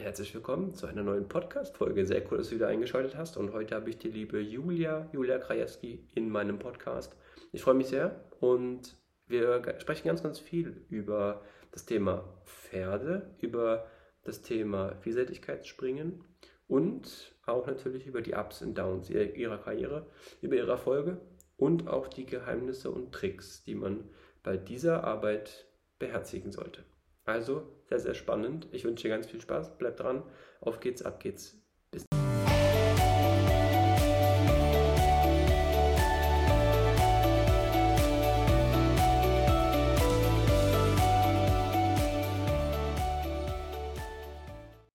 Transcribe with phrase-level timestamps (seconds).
[0.00, 2.06] Herzlich willkommen zu einer neuen Podcast-Folge.
[2.06, 3.36] Sehr cool, dass du wieder eingeschaltet hast.
[3.36, 7.14] Und heute habe ich die liebe Julia, Julia Krajewski, in meinem Podcast.
[7.52, 13.88] Ich freue mich sehr und wir sprechen ganz, ganz viel über das Thema Pferde, über
[14.24, 16.24] das Thema Vielseitigkeitsspringen
[16.66, 20.06] und auch natürlich über die Ups und Downs ihrer Karriere,
[20.40, 21.20] über ihre Erfolge
[21.58, 24.08] und auch die Geheimnisse und Tricks, die man
[24.42, 25.66] bei dieser Arbeit
[25.98, 26.84] beherzigen sollte.
[27.26, 28.68] Also sehr, sehr spannend.
[28.70, 29.76] Ich wünsche dir ganz viel Spaß.
[29.76, 30.22] Bleib dran.
[30.60, 31.60] Auf geht's, ab geht's.
[31.90, 32.04] Bis.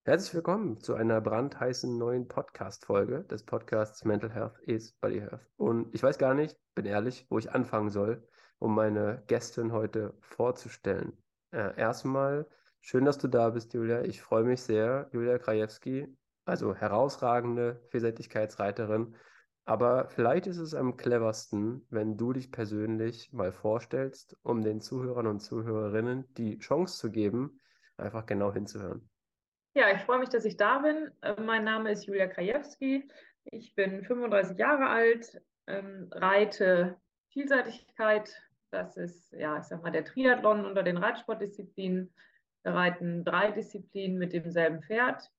[0.06, 5.46] Herzlich willkommen zu einer brandheißen neuen Podcast-Folge des Podcasts Mental Health is Body Health.
[5.58, 8.26] Und ich weiß gar nicht, bin ehrlich, wo ich anfangen soll,
[8.60, 11.12] um meine Gästin heute vorzustellen.
[11.52, 12.48] Äh, erstmal
[12.86, 14.04] schön, dass du da bist, Julia.
[14.04, 15.10] Ich freue mich sehr.
[15.12, 16.08] Julia Krajewski,
[16.46, 19.16] also herausragende Vielseitigkeitsreiterin.
[19.66, 25.26] Aber vielleicht ist es am cleversten, wenn du dich persönlich mal vorstellst, um den Zuhörern
[25.26, 27.60] und Zuhörerinnen die Chance zu geben,
[27.98, 29.10] einfach genau hinzuhören.
[29.74, 31.10] Ja, ich freue mich, dass ich da bin.
[31.22, 33.10] Äh, mein Name ist Julia Krajewski.
[33.46, 36.98] Ich bin 35 Jahre alt, ähm, reite
[37.30, 38.32] Vielseitigkeit,
[38.70, 42.14] das ist, ja, ich sag mal, der Triathlon unter den Reitsportdisziplinen.
[42.66, 45.32] Wir reiten drei Disziplinen mit demselben Pferd.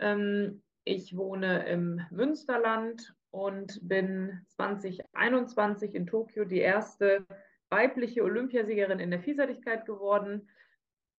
[0.00, 7.24] Ähm, ich wohne im Münsterland und bin 2021 in Tokio die erste
[7.70, 10.48] weibliche Olympiasiegerin in der Vielseitigkeit geworden.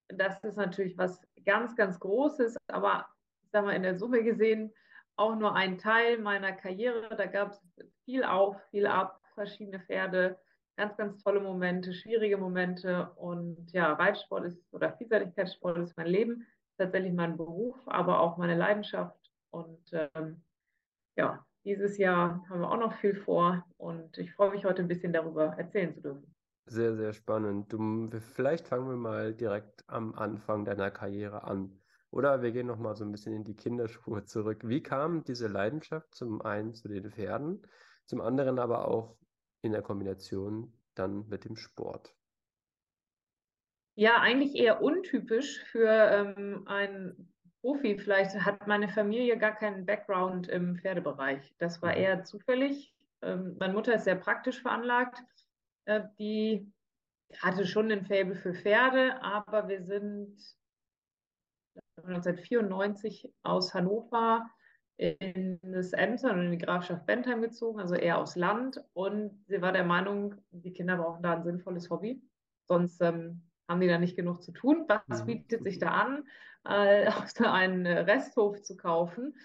[0.09, 3.07] Das ist natürlich was ganz, ganz Großes, aber
[3.41, 4.73] ich sag in der Summe gesehen
[5.15, 7.15] auch nur ein Teil meiner Karriere.
[7.15, 7.65] Da gab es
[8.03, 10.37] viel auf, viel ab, verschiedene Pferde,
[10.75, 13.11] ganz, ganz tolle Momente, schwierige Momente.
[13.15, 16.45] Und ja, Reitsport ist oder Vielseitigkeitssport ist mein Leben,
[16.77, 19.19] tatsächlich mein Beruf, aber auch meine Leidenschaft.
[19.51, 20.41] Und ähm,
[21.15, 24.87] ja, dieses Jahr haben wir auch noch viel vor und ich freue mich heute ein
[24.87, 26.35] bisschen darüber erzählen zu dürfen.
[26.67, 27.71] Sehr, sehr spannend.
[27.71, 31.79] Du, vielleicht fangen wir mal direkt am Anfang deiner Karriere an.
[32.09, 34.61] Oder wir gehen nochmal so ein bisschen in die Kinderspur zurück.
[34.63, 37.61] Wie kam diese Leidenschaft zum einen zu den Pferden,
[38.05, 39.17] zum anderen aber auch
[39.65, 42.15] in der Kombination dann mit dem Sport?
[43.95, 47.97] Ja, eigentlich eher untypisch für ähm, einen Profi.
[47.97, 51.55] Vielleicht hat meine Familie gar keinen Background im Pferdebereich.
[51.57, 52.01] Das war mhm.
[52.01, 52.93] eher zufällig.
[53.21, 55.23] Ähm, meine Mutter ist sehr praktisch veranlagt.
[55.85, 56.71] Äh, die
[57.39, 60.37] hatte schon ein Faible für Pferde, aber wir sind
[61.97, 64.49] 1994 aus Hannover
[64.97, 68.83] in das Emsland und in die Grafschaft Bentheim gezogen, also eher aufs Land.
[68.93, 72.21] Und sie war der Meinung, die Kinder brauchen da ein sinnvolles Hobby.
[72.67, 74.85] Sonst ähm, haben die da nicht genug zu tun.
[74.87, 75.27] Was mhm.
[75.27, 76.23] bietet sich da an,
[76.65, 77.11] äh,
[77.43, 79.35] einen Resthof zu kaufen,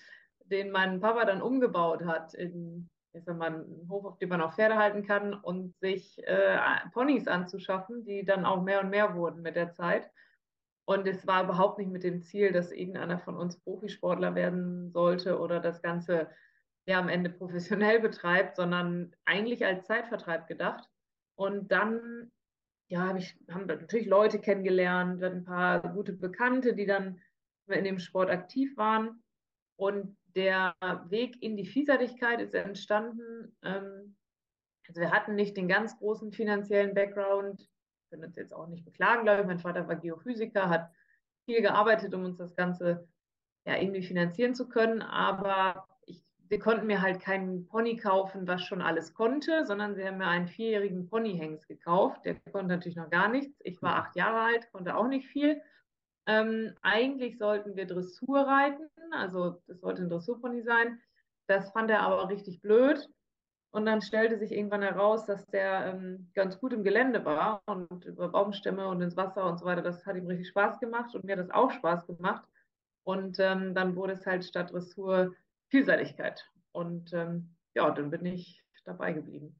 [0.44, 4.54] den mein Papa dann umgebaut hat in sag mal, einen Hof, auf dem man auch
[4.54, 6.58] Pferde halten kann und sich äh,
[6.92, 10.10] Ponys anzuschaffen, die dann auch mehr und mehr wurden mit der Zeit.
[10.84, 15.38] Und es war überhaupt nicht mit dem Ziel, dass irgendeiner von uns Profisportler werden sollte
[15.38, 16.28] oder das Ganze
[16.86, 20.88] ja am Ende professionell betreibt, sondern eigentlich als Zeitvertreib gedacht.
[21.36, 22.30] Und dann
[22.88, 27.20] ja, hab ich, haben natürlich Leute kennengelernt, ein paar gute Bekannte, die dann
[27.68, 29.22] in dem Sport aktiv waren.
[29.76, 30.74] Und der
[31.08, 33.56] Weg in die Vielseitigkeit ist entstanden.
[33.62, 34.16] Ähm,
[34.88, 37.68] also wir hatten nicht den ganz großen finanziellen Background
[38.10, 39.46] können uns jetzt auch nicht beklagen, glaube ich.
[39.46, 40.90] Mein Vater war Geophysiker, hat
[41.46, 43.08] viel gearbeitet, um uns das Ganze
[43.64, 45.02] ja irgendwie finanzieren zu können.
[45.02, 50.04] Aber ich, sie konnten mir halt keinen Pony kaufen, was schon alles konnte, sondern sie
[50.04, 52.24] haben mir einen vierjährigen Ponyhengst gekauft.
[52.24, 53.60] Der konnte natürlich noch gar nichts.
[53.64, 55.62] Ich war acht Jahre alt, konnte auch nicht viel.
[56.26, 61.00] Ähm, eigentlich sollten wir Dressur reiten, also das sollte ein Dressurpony sein.
[61.46, 63.08] Das fand er aber richtig blöd.
[63.72, 68.04] Und dann stellte sich irgendwann heraus, dass der ähm, ganz gut im Gelände war und
[68.04, 69.82] über Baumstämme und ins Wasser und so weiter.
[69.82, 72.44] Das hat ihm richtig Spaß gemacht und mir hat das auch Spaß gemacht.
[73.04, 75.34] Und ähm, dann wurde es halt statt Dressur
[75.68, 76.44] Vielseitigkeit.
[76.72, 79.54] Und ähm, ja, dann bin ich dabei geblieben.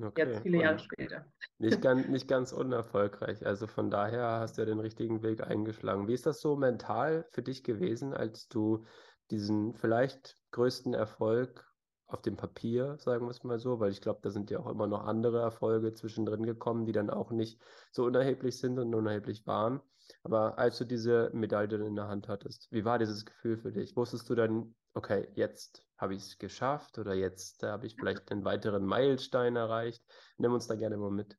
[0.00, 0.26] Okay.
[0.26, 1.24] Jetzt viele Jahre später.
[1.58, 3.46] Nicht ganz, nicht ganz unerfolgreich.
[3.46, 6.08] Also von daher hast du ja den richtigen Weg eingeschlagen.
[6.08, 8.84] Wie ist das so mental für dich gewesen, als du
[9.30, 11.71] diesen vielleicht größten Erfolg
[12.12, 14.66] auf dem Papier, sagen wir es mal so, weil ich glaube, da sind ja auch
[14.66, 17.60] immer noch andere Erfolge zwischendrin gekommen, die dann auch nicht
[17.90, 19.80] so unerheblich sind und unerheblich waren.
[20.22, 23.96] Aber als du diese Medaille in der Hand hattest, wie war dieses Gefühl für dich?
[23.96, 28.44] Wusstest du dann, okay, jetzt habe ich es geschafft oder jetzt habe ich vielleicht einen
[28.44, 30.04] weiteren Meilenstein erreicht?
[30.36, 31.38] Nimm uns da gerne mal mit.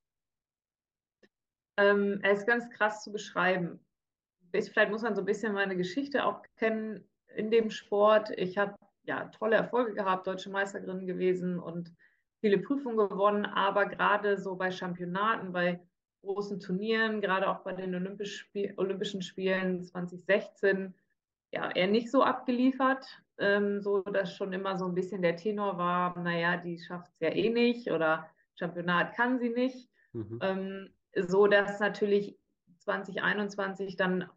[1.78, 3.80] Ähm, es ist ganz krass zu beschreiben.
[4.52, 8.30] vielleicht muss man so ein bisschen meine Geschichte auch kennen in dem Sport.
[8.38, 11.94] Ich habe ja tolle Erfolge gehabt, deutsche Meisterin gewesen und
[12.40, 15.80] viele Prüfungen gewonnen, aber gerade so bei Championaten, bei
[16.22, 20.94] großen Turnieren, gerade auch bei den Olympisch Spiel, Olympischen Spielen 2016,
[21.52, 23.06] ja, eher nicht so abgeliefert,
[23.38, 27.20] ähm, so dass schon immer so ein bisschen der Tenor war, naja, die schafft es
[27.20, 29.90] ja eh nicht oder Championat kann sie nicht.
[30.14, 30.40] Mhm.
[30.42, 32.38] Ähm, so dass natürlich
[32.80, 34.30] 2021 dann,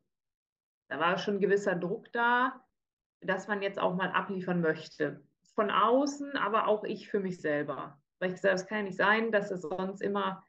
[0.89, 2.63] da war schon ein gewisser Druck da,
[3.27, 5.23] dass man jetzt auch mal abliefern möchte.
[5.55, 8.01] Von außen, aber auch ich für mich selber.
[8.19, 10.45] Weil ich habe, es kann ja nicht sein, dass es sonst immer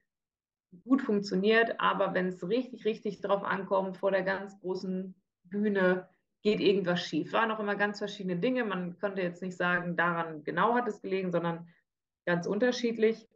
[0.83, 6.09] gut funktioniert, aber wenn es richtig, richtig drauf ankommt, vor der ganz großen Bühne,
[6.43, 7.33] geht irgendwas schief.
[7.33, 8.63] Waren auch immer ganz verschiedene Dinge.
[8.63, 11.67] Man konnte jetzt nicht sagen, daran genau hat es gelegen, sondern
[12.25, 13.27] ganz unterschiedlich.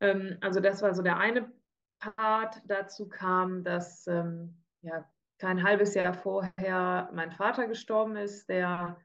[0.00, 1.50] Ähm, also das war so der eine
[1.98, 2.62] Part.
[2.66, 5.08] Dazu kam, dass ähm, ja,
[5.40, 8.98] kein halbes Jahr vorher mein Vater gestorben ist, der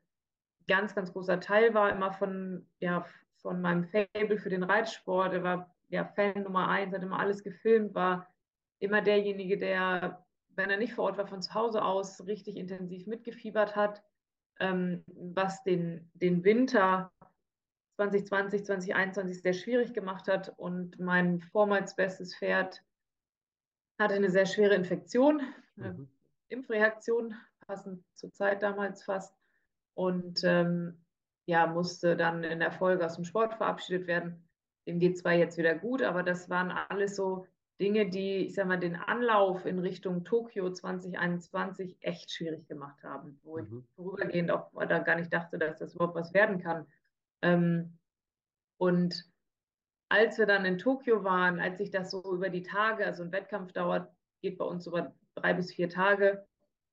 [0.67, 3.05] ganz, ganz großer Teil war immer von, ja,
[3.41, 5.33] von meinem Fable für den Reitsport.
[5.33, 8.27] Er war ja, Fan Nummer eins, hat immer alles gefilmt, war
[8.79, 13.07] immer derjenige, der, wenn er nicht vor Ort war, von zu Hause aus richtig intensiv
[13.07, 14.03] mitgefiebert hat,
[14.59, 17.13] ähm, was den, den Winter
[17.95, 20.53] 2020, 2021 sehr schwierig gemacht hat.
[20.57, 22.83] Und mein vormals bestes Pferd
[23.97, 25.41] hatte eine sehr schwere Infektion,
[25.77, 26.09] mhm.
[26.49, 27.35] Impfreaktion,
[27.67, 29.33] passend zur Zeit damals fast.
[29.93, 31.05] Und ähm,
[31.45, 34.47] ja, musste dann in der Folge aus dem Sport verabschiedet werden.
[34.87, 37.47] Dem geht zwar jetzt wieder gut, aber das waren alles so
[37.79, 43.39] Dinge, die, ich sag mal, den Anlauf in Richtung Tokio 2021 echt schwierig gemacht haben,
[43.43, 43.79] wo mhm.
[43.79, 46.85] ich vorübergehend auch da gar nicht dachte, dass das überhaupt was werden kann.
[47.41, 47.97] Ähm,
[48.77, 49.25] und
[50.09, 53.31] als wir dann in Tokio waren, als sich das so über die Tage, also ein
[53.31, 54.09] Wettkampf dauert,
[54.41, 56.45] geht bei uns über drei bis vier Tage,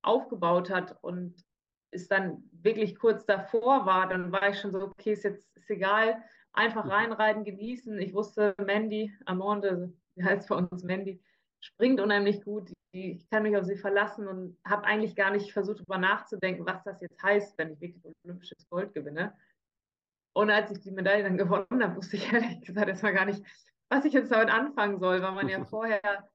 [0.02, 1.44] aufgebaut hat und
[1.90, 5.70] es dann wirklich kurz davor war, dann war ich schon so, okay, ist jetzt ist
[5.70, 6.22] egal,
[6.52, 6.90] einfach mhm.
[6.90, 7.98] reinreiten, genießen.
[8.00, 11.22] Ich wusste, Mandy, Amande, wie heißt bei uns Mandy,
[11.60, 12.72] springt unheimlich gut.
[12.92, 16.82] Ich kann mich auf sie verlassen und habe eigentlich gar nicht versucht, darüber nachzudenken, was
[16.84, 19.34] das jetzt heißt, wenn ich wirklich olympisches Gold gewinne.
[20.34, 23.42] Und als ich die Medaille dann gewonnen habe, wusste ich ehrlich gesagt erstmal gar nicht,
[23.88, 26.28] was ich jetzt damit anfangen soll, weil man ja vorher,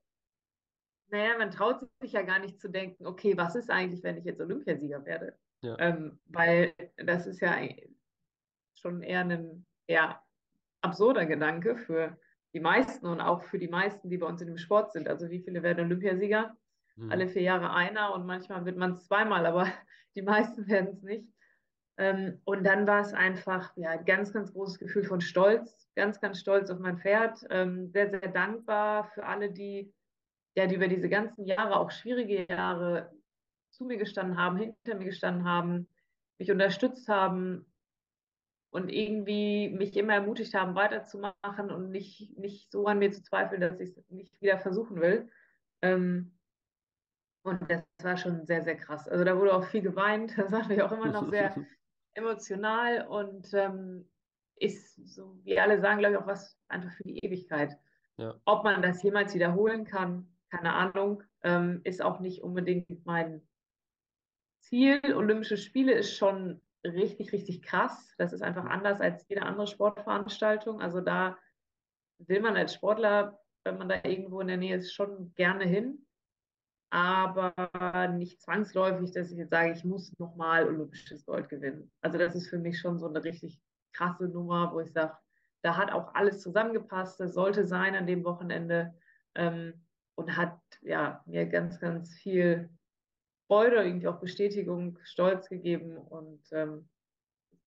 [1.09, 4.25] naja, man traut sich ja gar nicht zu denken, okay, was ist eigentlich, wenn ich
[4.25, 5.37] jetzt Olympiasieger werde?
[5.61, 5.77] Ja.
[5.79, 7.55] Ähm, weil das ist ja
[8.75, 10.21] schon eher ein eher
[10.81, 12.17] absurder Gedanke für
[12.53, 15.07] die meisten und auch für die meisten, die bei uns in dem Sport sind.
[15.07, 16.55] Also wie viele werden Olympiasieger?
[16.95, 17.11] Mhm.
[17.11, 19.67] Alle vier Jahre einer und manchmal wird man es zweimal, aber
[20.15, 21.27] die meisten werden es nicht.
[21.99, 26.21] Ähm, und dann war es einfach ja, ein ganz, ganz großes Gefühl von Stolz, ganz,
[26.21, 29.91] ganz stolz auf mein Pferd, ähm, sehr, sehr dankbar für alle, die,
[30.57, 33.11] ja, die über diese ganzen Jahre, auch schwierige Jahre,
[33.69, 35.87] zu mir gestanden haben, hinter mir gestanden haben,
[36.39, 37.71] mich unterstützt haben
[38.71, 43.61] und irgendwie mich immer ermutigt haben, weiterzumachen und nicht, nicht so an mir zu zweifeln,
[43.61, 45.29] dass ich es nicht wieder versuchen will.
[45.83, 46.35] Ähm,
[47.43, 49.07] und das war schon sehr, sehr krass.
[49.07, 51.53] Also da wurde auch viel geweint, das war mir auch immer noch sehr
[52.15, 54.09] emotional und ähm,
[54.55, 57.77] ist, so wie alle sagen, glaube ich, auch was einfach für die Ewigkeit.
[58.17, 58.33] Ja.
[58.45, 63.41] Ob man das jemals wiederholen kann, keine Ahnung, ähm, ist auch nicht unbedingt mein
[64.59, 65.01] Ziel.
[65.15, 68.13] Olympische Spiele ist schon richtig, richtig krass.
[68.17, 70.81] Das ist einfach anders als jede andere Sportveranstaltung.
[70.81, 71.37] Also da
[72.19, 76.05] will man als Sportler, wenn man da irgendwo in der Nähe ist, schon gerne hin.
[76.89, 77.53] Aber
[78.13, 81.91] nicht zwangsläufig, dass ich jetzt sage, ich muss nochmal olympisches Gold gewinnen.
[82.01, 83.59] Also das ist für mich schon so eine richtig
[83.91, 85.17] krasse Nummer, wo ich sage,
[85.63, 87.19] da hat auch alles zusammengepasst.
[87.19, 88.93] Das sollte sein an dem Wochenende
[89.35, 89.73] ähm,
[90.17, 92.69] und hat ja mir ganz, ganz viel
[93.47, 96.89] Freude, irgendwie auch Bestätigung, Stolz gegeben und ähm,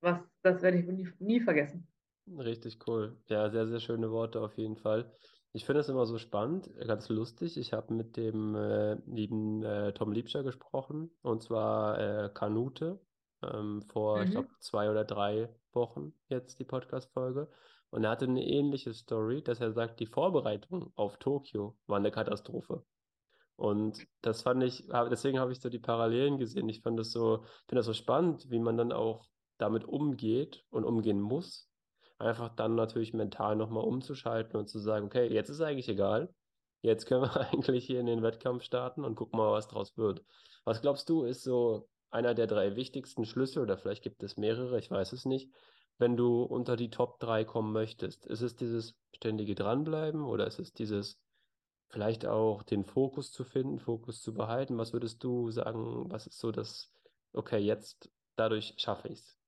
[0.00, 1.87] was, das werde ich nie, nie vergessen.
[2.26, 3.16] Richtig cool.
[3.28, 5.11] Ja, sehr, sehr schöne Worte auf jeden Fall.
[5.52, 7.57] Ich finde es immer so spannend, ganz lustig.
[7.57, 13.00] Ich habe mit dem äh, lieben äh, Tom Liebscher gesprochen und zwar äh, Kanute
[13.42, 14.25] ähm, vor, mhm.
[14.25, 17.49] ich glaube, zwei oder drei Wochen jetzt die Podcast-Folge.
[17.91, 22.11] Und er hatte eine ähnliche Story, dass er sagt, die Vorbereitung auf Tokio war eine
[22.11, 22.85] Katastrophe.
[23.57, 26.69] Und das fand ich, deswegen habe ich so die Parallelen gesehen.
[26.69, 29.27] Ich fand das so, finde das so spannend, wie man dann auch
[29.59, 31.69] damit umgeht und umgehen muss.
[32.19, 36.33] Einfach dann natürlich mental nochmal umzuschalten und zu sagen, okay, jetzt ist eigentlich egal.
[36.81, 40.25] Jetzt können wir eigentlich hier in den Wettkampf starten und gucken mal, was draus wird.
[40.65, 44.79] Was glaubst du, ist so einer der drei wichtigsten Schlüssel oder vielleicht gibt es mehrere,
[44.79, 45.51] ich weiß es nicht,
[46.00, 48.26] wenn du unter die Top 3 kommen möchtest?
[48.26, 51.21] Ist es dieses ständige Dranbleiben oder ist es dieses
[51.88, 54.78] vielleicht auch den Fokus zu finden, Fokus zu behalten?
[54.78, 56.92] Was würdest du sagen, was ist so das,
[57.33, 59.38] okay, jetzt dadurch schaffe ich es?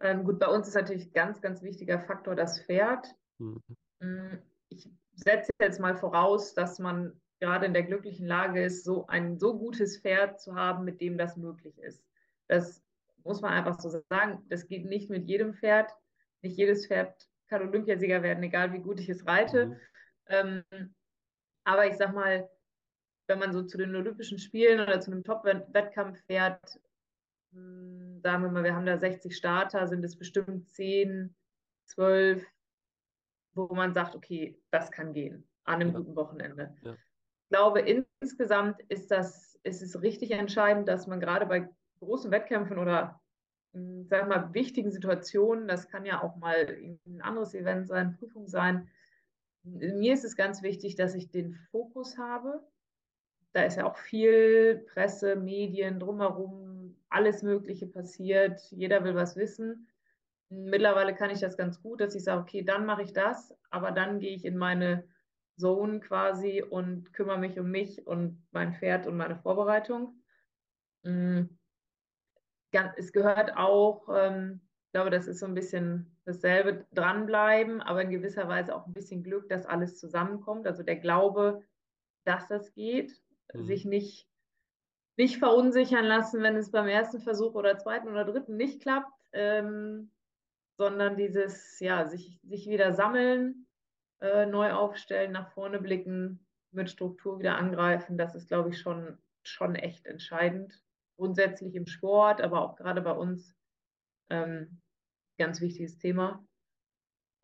[0.00, 3.06] Ähm, gut, bei uns ist natürlich ganz, ganz wichtiger Faktor das Pferd.
[3.38, 3.62] Mhm.
[4.00, 9.06] Mm, ich setze jetzt mal voraus, dass man gerade in der glücklichen Lage ist, so
[9.06, 12.04] ein so gutes Pferd zu haben, mit dem das möglich ist.
[12.48, 12.82] Das
[13.24, 14.44] muss man einfach so sagen.
[14.48, 15.90] Das geht nicht mit jedem Pferd.
[16.42, 19.66] Nicht jedes Pferd kann Olympiasieger werden, egal wie gut ich es reite.
[19.66, 19.76] Mhm.
[20.26, 20.94] Ähm,
[21.64, 22.48] aber ich sag mal,
[23.28, 26.80] wenn man so zu den Olympischen Spielen oder zu einem Top-Wettkampf fährt,
[27.52, 31.34] hm, sagen wir mal, wir haben da 60 Starter, sind es bestimmt 10,
[31.86, 32.44] 12,
[33.54, 35.98] wo man sagt, okay, das kann gehen an einem ja.
[35.98, 36.74] guten Wochenende.
[36.82, 36.94] Ja.
[36.94, 37.80] Ich glaube,
[38.20, 41.68] insgesamt ist das, ist es richtig entscheidend, dass man gerade bei
[42.02, 43.20] großen Wettkämpfen oder
[43.72, 46.66] hm, sag mal, wichtigen Situationen, das kann ja auch mal
[47.06, 48.88] ein anderes Event sein, Prüfung sein.
[49.64, 52.62] Mir ist es ganz wichtig, dass ich den Fokus habe.
[53.52, 58.60] Da ist ja auch viel Presse, Medien drumherum, alles Mögliche passiert.
[58.70, 59.88] Jeder will was wissen.
[60.48, 63.90] Mittlerweile kann ich das ganz gut, dass ich sage, okay, dann mache ich das, aber
[63.92, 65.04] dann gehe ich in meine
[65.58, 70.20] Zone quasi und kümmere mich um mich und mein Pferd und meine Vorbereitung.
[71.04, 71.44] Mm.
[72.96, 78.10] Es gehört auch, ähm, ich glaube, das ist so ein bisschen dasselbe, dranbleiben, aber in
[78.10, 80.66] gewisser Weise auch ein bisschen Glück, dass alles zusammenkommt.
[80.66, 81.62] Also der Glaube,
[82.24, 83.12] dass das geht,
[83.52, 83.64] mhm.
[83.64, 84.28] sich nicht,
[85.16, 89.12] nicht verunsichern lassen, wenn es beim ersten Versuch oder zweiten oder dritten nicht klappt.
[89.32, 90.10] Ähm,
[90.76, 93.66] sondern dieses, ja, sich, sich wieder sammeln,
[94.20, 99.18] äh, neu aufstellen, nach vorne blicken, mit Struktur wieder angreifen, das ist, glaube ich, schon,
[99.42, 100.82] schon echt entscheidend.
[101.22, 103.54] Grundsätzlich im Sport, aber auch gerade bei uns
[104.28, 104.80] ähm,
[105.38, 106.44] ganz wichtiges Thema.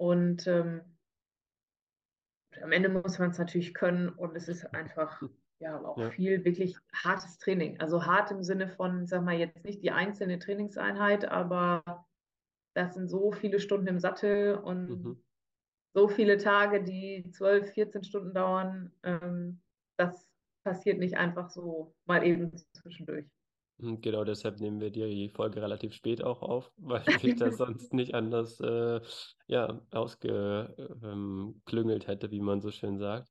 [0.00, 0.80] Und ähm,
[2.61, 5.23] am Ende muss man es natürlich können und es ist einfach
[5.61, 6.11] ja auch ja.
[6.11, 7.78] viel wirklich hartes Training.
[7.78, 11.85] Also hart im Sinne von, sag mal, jetzt nicht die einzelne Trainingseinheit, aber
[12.75, 15.25] das sind so viele Stunden im Sattel und mhm.
[15.94, 18.92] so viele Tage, die 12, 14 Stunden dauern.
[19.04, 19.62] Ähm,
[19.97, 20.28] das
[20.64, 23.30] passiert nicht einfach so mal eben zwischendurch.
[23.78, 27.92] Mhm, genau, deshalb nehmen wir die Folge relativ spät auch auf, weil ich das sonst
[27.94, 29.00] nicht anders äh,
[29.47, 33.30] ja, ausgeklüngelt hätte, wie man so schön sagt.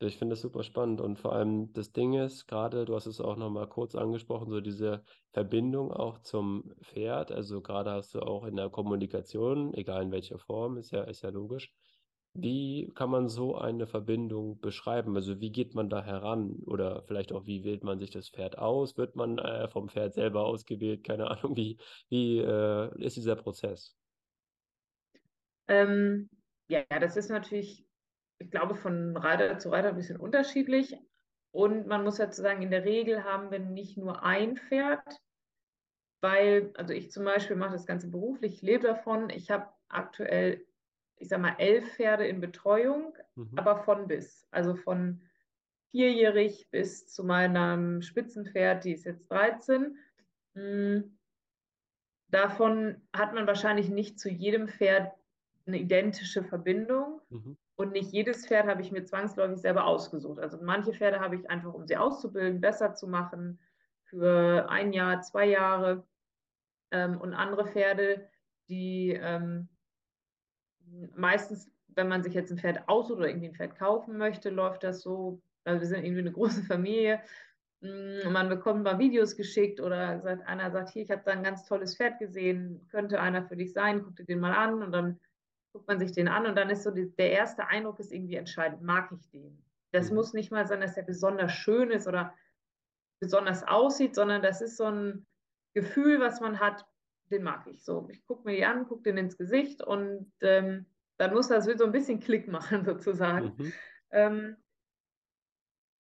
[0.00, 3.20] Ich finde das super spannend und vor allem das Ding ist, gerade, du hast es
[3.20, 5.02] auch nochmal kurz angesprochen, so diese
[5.32, 7.32] Verbindung auch zum Pferd.
[7.32, 11.22] Also gerade hast du auch in der Kommunikation, egal in welcher Form, ist ja, ist
[11.22, 11.72] ja logisch.
[12.42, 15.16] Wie kann man so eine Verbindung beschreiben?
[15.16, 16.62] Also wie geht man da heran?
[16.66, 18.96] Oder vielleicht auch, wie wählt man sich das Pferd aus?
[18.96, 21.04] Wird man äh, vom Pferd selber ausgewählt?
[21.04, 21.78] Keine Ahnung, wie,
[22.08, 23.96] wie äh, ist dieser Prozess?
[25.68, 26.30] Ähm,
[26.68, 27.88] ja, das ist natürlich
[28.38, 30.96] ich glaube, von Reiter zu Reiter ein bisschen unterschiedlich.
[31.50, 35.02] Und man muss dazu sagen, in der Regel haben wir nicht nur ein Pferd,
[36.20, 39.30] weil, also ich zum Beispiel mache das Ganze beruflich, ich lebe davon.
[39.30, 40.64] Ich habe aktuell,
[41.20, 43.52] ich sage mal, elf Pferde in Betreuung, mhm.
[43.56, 44.46] aber von bis.
[44.50, 45.20] Also von
[45.90, 49.96] vierjährig bis zu meinem Spitzenpferd, die ist jetzt 13.
[50.54, 51.18] Hm,
[52.28, 55.12] davon hat man wahrscheinlich nicht zu jedem Pferd
[55.66, 57.20] eine identische Verbindung.
[57.30, 57.56] Mhm.
[57.76, 60.40] Und nicht jedes Pferd habe ich mir zwangsläufig selber ausgesucht.
[60.40, 63.60] Also manche Pferde habe ich einfach, um sie auszubilden, besser zu machen,
[64.02, 66.04] für ein Jahr, zwei Jahre.
[66.90, 68.28] Ähm, und andere Pferde,
[68.68, 69.68] die ähm,
[71.16, 74.84] meistens, wenn man sich jetzt ein Pferd aussucht oder irgendwie ein Pferd kaufen möchte, läuft
[74.84, 77.20] das so, also wir sind irgendwie eine große Familie.
[77.80, 81.42] Mm, man bekommt mal Videos geschickt oder sagt, einer sagt, hier, ich habe da ein
[81.42, 84.92] ganz tolles Pferd gesehen, könnte einer für dich sein, guck dir den mal an und
[84.92, 85.20] dann
[85.72, 88.36] guckt man sich den an und dann ist so die, der erste Eindruck ist irgendwie
[88.36, 88.82] entscheidend.
[88.82, 89.62] Mag ich den?
[89.92, 90.16] Das mhm.
[90.16, 92.34] muss nicht mal sein, dass er besonders schön ist oder
[93.20, 95.26] besonders aussieht, sondern das ist so ein
[95.74, 96.86] Gefühl, was man hat,
[97.28, 98.08] den mag ich so.
[98.10, 101.84] Ich gucke mir die an, gucke den ins Gesicht und ähm, dann muss das so
[101.84, 103.54] ein bisschen Klick machen sozusagen.
[103.56, 103.72] Mhm.
[104.10, 104.56] Ähm,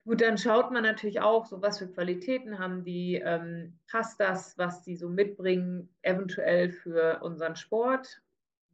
[0.05, 4.57] gut, dann schaut man natürlich auch, so was für Qualitäten haben die, ähm, passt das,
[4.57, 8.21] was die so mitbringen, eventuell für unseren Sport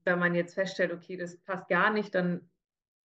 [0.03, 2.49] wenn man jetzt feststellt, okay, das passt gar nicht, dann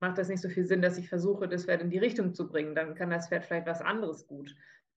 [0.00, 2.48] macht das nicht so viel Sinn, dass ich versuche, das Pferd in die Richtung zu
[2.48, 2.74] bringen.
[2.74, 4.54] Dann kann das Pferd vielleicht was anderes gut.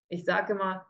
[0.10, 0.86] Ich sage immer,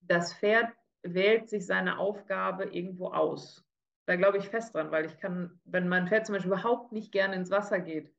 [0.00, 0.72] das Pferd
[1.04, 3.64] wählt sich seine Aufgabe irgendwo aus.
[4.06, 7.12] Da glaube ich fest dran, weil ich kann, wenn mein Pferd zum Beispiel überhaupt nicht
[7.12, 8.12] gerne ins Wasser geht,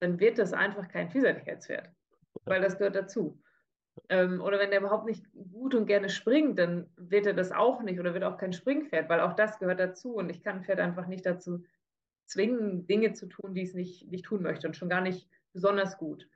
[0.00, 1.90] dann wird das einfach kein Vielseitigkeitspferd,
[2.44, 3.40] weil das gehört dazu.
[4.08, 7.82] Ähm, oder wenn der überhaupt nicht gut und gerne springt, dann wird er das auch
[7.82, 10.64] nicht oder wird auch kein Springpferd, weil auch das gehört dazu und ich kann ein
[10.64, 11.64] Pferd einfach nicht dazu
[12.26, 15.98] zwingen, Dinge zu tun, die es nicht, nicht tun möchte und schon gar nicht besonders
[15.98, 16.28] gut.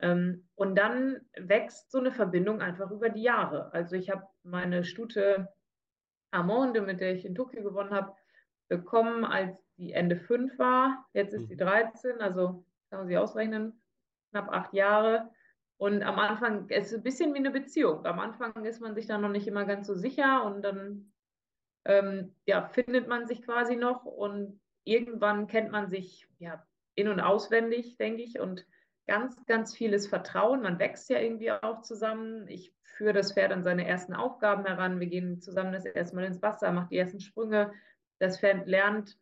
[0.00, 3.72] Ähm, und dann wächst so eine Verbindung einfach über die Jahre.
[3.72, 5.48] Also ich habe meine Stute
[6.30, 8.14] Amonde, mit der ich in Tokio gewonnen habe,
[8.68, 11.06] bekommen, als die Ende 5 war.
[11.12, 12.20] Jetzt ist sie 13, mhm.
[12.20, 13.80] also kann man sich ausrechnen,
[14.30, 15.30] knapp acht Jahre.
[15.78, 18.04] Und am Anfang ist es ein bisschen wie eine Beziehung.
[18.04, 21.12] Am Anfang ist man sich da noch nicht immer ganz so sicher und dann
[21.84, 27.20] ähm, ja, findet man sich quasi noch und irgendwann kennt man sich ja in- und
[27.20, 28.66] auswendig, denke ich, und
[29.08, 30.62] ganz, ganz vieles Vertrauen.
[30.62, 32.46] Man wächst ja irgendwie auch zusammen.
[32.46, 35.00] Ich führe das Pferd an seine ersten Aufgaben heran.
[35.00, 37.72] Wir gehen zusammen das erste Mal ins Wasser, macht die ersten Sprünge.
[38.18, 39.18] Das Pferd lernt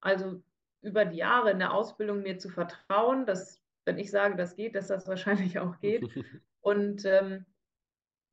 [0.00, 0.42] also
[0.82, 4.74] über die Jahre in der Ausbildung mir zu vertrauen, dass, wenn ich sage, das geht,
[4.74, 6.04] dass das wahrscheinlich auch geht.
[6.60, 7.46] Und ähm,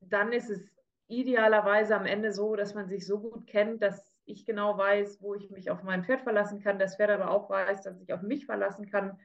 [0.01, 0.69] dann ist es
[1.07, 5.35] idealerweise am Ende so, dass man sich so gut kennt, dass ich genau weiß, wo
[5.35, 8.21] ich mich auf mein Pferd verlassen kann, das Pferd aber auch weiß, dass ich auf
[8.21, 9.17] mich verlassen kann.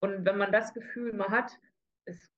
[0.00, 1.58] Und wenn man das Gefühl mal hat,
[2.04, 2.30] es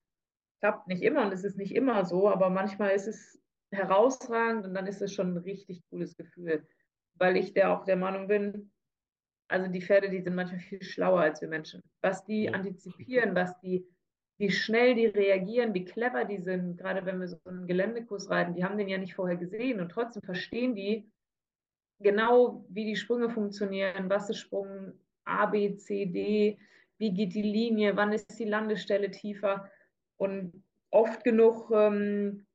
[0.60, 4.74] klappt nicht immer und es ist nicht immer so, aber manchmal ist es herausragend und
[4.74, 6.66] dann ist es schon ein richtig cooles Gefühl,
[7.14, 8.72] weil ich der auch der Meinung bin,
[9.48, 11.82] also die Pferde, die sind manchmal viel schlauer als wir Menschen.
[12.02, 12.52] Was die ja.
[12.52, 13.86] antizipieren, was die
[14.38, 18.54] wie schnell die reagieren, wie clever die sind, gerade wenn wir so einen Geländekurs reiten,
[18.54, 21.10] die haben den ja nicht vorher gesehen und trotzdem verstehen die
[22.00, 24.92] genau, wie die Sprünge funktionieren, was ist Sprung
[25.24, 26.58] A, B, C, D,
[26.98, 29.70] wie geht die Linie, wann ist die Landestelle tiefer
[30.16, 32.46] und oft genug, ähm,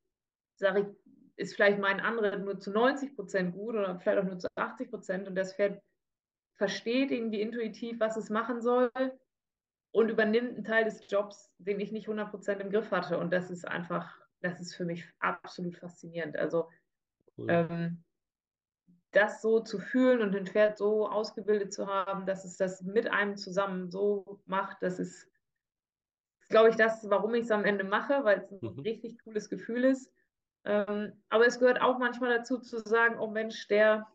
[0.55, 0.87] sage ich,
[1.35, 4.89] ist vielleicht mein anderer nur zu 90 Prozent gut oder vielleicht auch nur zu 80
[4.89, 5.81] Prozent und das Pferd
[6.55, 8.91] versteht irgendwie intuitiv, was es machen soll
[9.91, 13.17] und übernimmt einen Teil des Jobs, den ich nicht 100% im Griff hatte.
[13.17, 16.35] Und das ist einfach, das ist für mich absolut faszinierend.
[16.37, 16.69] Also
[17.37, 17.47] cool.
[17.49, 18.03] ähm,
[19.13, 23.11] das so zu fühlen und ein Pferd so ausgebildet zu haben, dass es das mit
[23.11, 25.29] einem zusammen so macht, das ist,
[26.49, 28.79] glaube ich, das, warum ich es am Ende mache, weil es ein mhm.
[28.79, 30.11] richtig cooles Gefühl ist.
[30.65, 34.07] Ähm, aber es gehört auch manchmal dazu zu sagen, oh Mensch, der,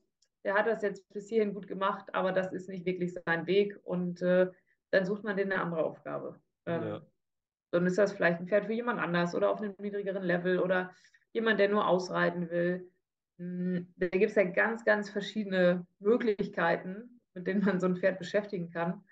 [0.45, 3.79] der hat das jetzt bis hierhin gut gemacht, aber das ist nicht wirklich sein Weg
[3.85, 4.51] und äh,
[4.91, 6.41] dann sucht man den eine andere Aufgabe.
[6.67, 7.07] Ähm, ja.
[7.71, 10.91] Dann ist das vielleicht ein Pferd für jemand anders oder auf einem niedrigeren Level oder
[11.33, 12.91] jemand, der nur ausreiten will.
[13.39, 18.19] Hm, da gibt es ja ganz, ganz verschiedene Möglichkeiten, mit denen man so ein Pferd
[18.19, 19.05] beschäftigen kann.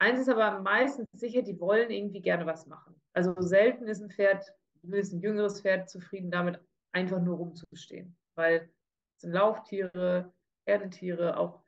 [0.00, 3.00] Eins ist aber meistens sicher, die wollen irgendwie gerne was machen.
[3.14, 4.44] Also selten ist ein Pferd,
[4.80, 6.60] zumindest ein jüngeres Pferd, zufrieden damit,
[6.92, 8.16] einfach nur rumzustehen.
[8.36, 8.70] Weil
[9.16, 10.32] es sind Lauftiere,
[10.66, 11.62] Herdentiere, auch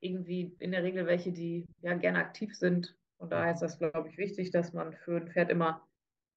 [0.00, 2.96] irgendwie in der Regel welche, die ja gerne aktiv sind.
[3.18, 5.86] Und daher ist das, glaube ich, wichtig, dass man für ein Pferd immer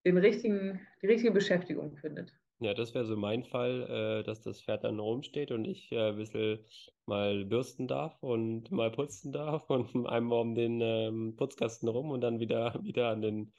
[0.06, 2.36] den richtigen, die richtige Beschäftigung findet.
[2.60, 3.84] Ja, das wäre so mein Fall,
[4.22, 6.60] äh, dass das Pferd dann rumsteht und ich äh, ein bisschen
[7.06, 12.22] mal bürsten darf und mal putzen darf und einmal um den ähm, Putzkasten rum und
[12.22, 13.54] dann wieder, wieder an den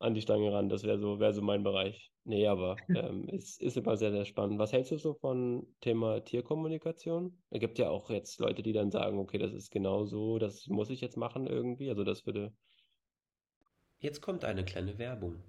[0.00, 0.68] an die Stange ran.
[0.68, 2.12] Das wäre so, wär so mein Bereich.
[2.24, 4.58] Nee, aber ähm, es ist immer sehr, sehr spannend.
[4.58, 7.42] Was hältst du so von Thema Tierkommunikation?
[7.50, 10.66] Es gibt ja auch jetzt Leute, die dann sagen, okay, das ist genau so, das
[10.68, 11.88] muss ich jetzt machen irgendwie.
[11.88, 12.52] Also das würde.
[14.00, 15.42] Jetzt kommt eine kleine Werbung.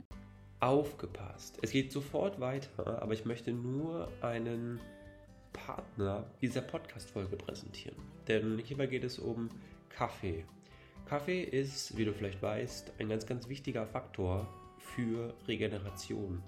[0.59, 1.57] Aufgepasst.
[1.61, 4.79] Es geht sofort weiter, aber ich möchte nur einen
[5.53, 7.95] Partner dieser Podcast-Folge präsentieren.
[8.27, 9.49] Denn hierbei geht es um
[9.89, 10.43] Kaffee.
[11.05, 14.47] Kaffee ist, wie du vielleicht weißt, ein ganz, ganz wichtiger Faktor
[14.79, 16.43] für Regeneration,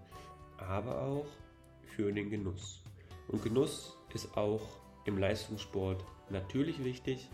[0.58, 1.28] aber auch
[1.95, 2.84] für den Genuss.
[3.28, 4.62] Und Genuss ist auch
[5.06, 7.30] im Leistungssport natürlich wichtig.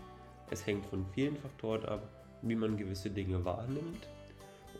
[0.50, 2.08] Es hängt von vielen Faktoren ab,
[2.42, 4.06] wie man gewisse Dinge wahrnimmt.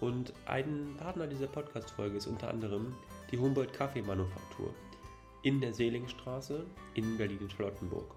[0.01, 2.95] Und ein Partner dieser Podcast-Folge ist unter anderem
[3.31, 4.73] die Humboldt Kaffeemanufaktur
[5.43, 8.15] in der Seelingstraße in Berlin-Charlottenburg.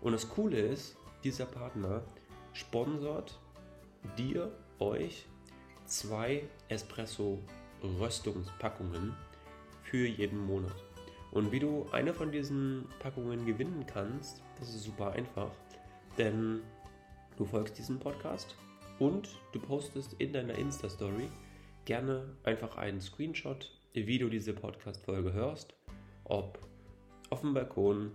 [0.00, 2.04] Und das Coole ist, dieser Partner
[2.52, 3.40] sponsort
[4.16, 5.26] dir, euch,
[5.86, 9.16] zwei Espresso-Röstungspackungen
[9.82, 10.76] für jeden Monat.
[11.32, 15.50] Und wie du eine von diesen Packungen gewinnen kannst, das ist super einfach,
[16.16, 16.62] denn
[17.36, 18.54] du folgst diesem Podcast
[18.98, 21.28] und du postest in deiner Insta-Story
[21.84, 25.74] gerne einfach einen Screenshot, wie du diese Podcast-Folge hörst,
[26.24, 26.58] ob
[27.30, 28.12] auf dem Balkon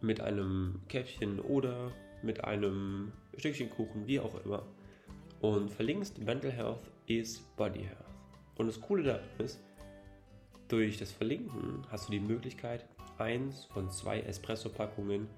[0.00, 4.64] mit einem Käffchen oder mit einem Stückchen Kuchen, wie auch immer
[5.40, 8.04] und verlinkst Mental Health is Body Health.
[8.56, 9.60] Und das Coole daran ist,
[10.68, 12.86] durch das Verlinken hast du die Möglichkeit,
[13.18, 15.28] eins von zwei Espresso-Packungen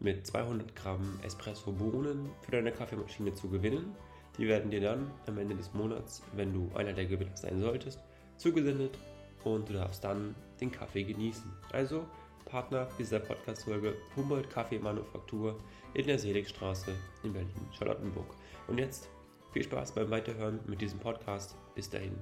[0.00, 3.94] mit 200 Gramm Espresso-Bohnen für deine Kaffeemaschine zu gewinnen.
[4.38, 8.00] Die werden dir dann am Ende des Monats, wenn du einer der Gewinner sein solltest,
[8.36, 8.98] zugesendet
[9.44, 11.50] und du darfst dann den Kaffee genießen.
[11.72, 12.04] Also
[12.44, 15.58] Partner dieser Podcast-Folge Humboldt Kaffeemanufaktur
[15.94, 16.92] in der Seligstraße
[17.22, 18.26] in Berlin-Charlottenburg.
[18.68, 19.08] Und jetzt
[19.52, 21.56] viel Spaß beim Weiterhören mit diesem Podcast.
[21.74, 22.16] Bis dahin.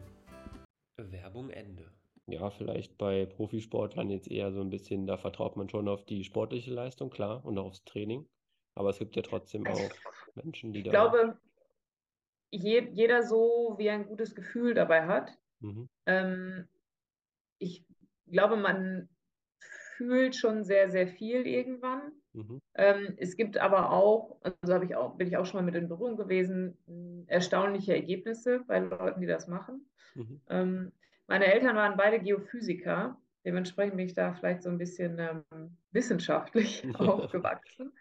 [0.99, 1.91] Werbung Ende.
[2.27, 6.25] Ja, vielleicht bei Profisportlern jetzt eher so ein bisschen, da vertraut man schon auf die
[6.25, 8.27] sportliche Leistung, klar, und auch aufs Training.
[8.75, 9.91] Aber es gibt ja trotzdem auch
[10.35, 10.91] Menschen, die ich da.
[10.91, 11.37] glaube,
[12.53, 15.39] je, jeder so, wie er ein gutes Gefühl dabei hat.
[15.61, 16.69] Mhm, Ähm,
[17.59, 17.87] ich
[18.27, 19.09] glaube, man
[19.59, 22.13] fühlt schon sehr, sehr viel irgendwann.
[22.35, 25.67] mhm, Ähm, es gibt aber auch, also habe ich auch, bin ich auch schon mal
[25.67, 29.87] mit in Berührung gewesen, erstaunliche Ergebnisse bei Leuten, die das machen.
[30.15, 30.37] mhm.
[30.49, 30.93] Ähm,
[31.27, 36.89] meine Eltern waren beide Geophysiker, dementsprechend bin ich da vielleicht so ein bisschen ähm, wissenschaftlich
[36.95, 37.93] aufgewachsen.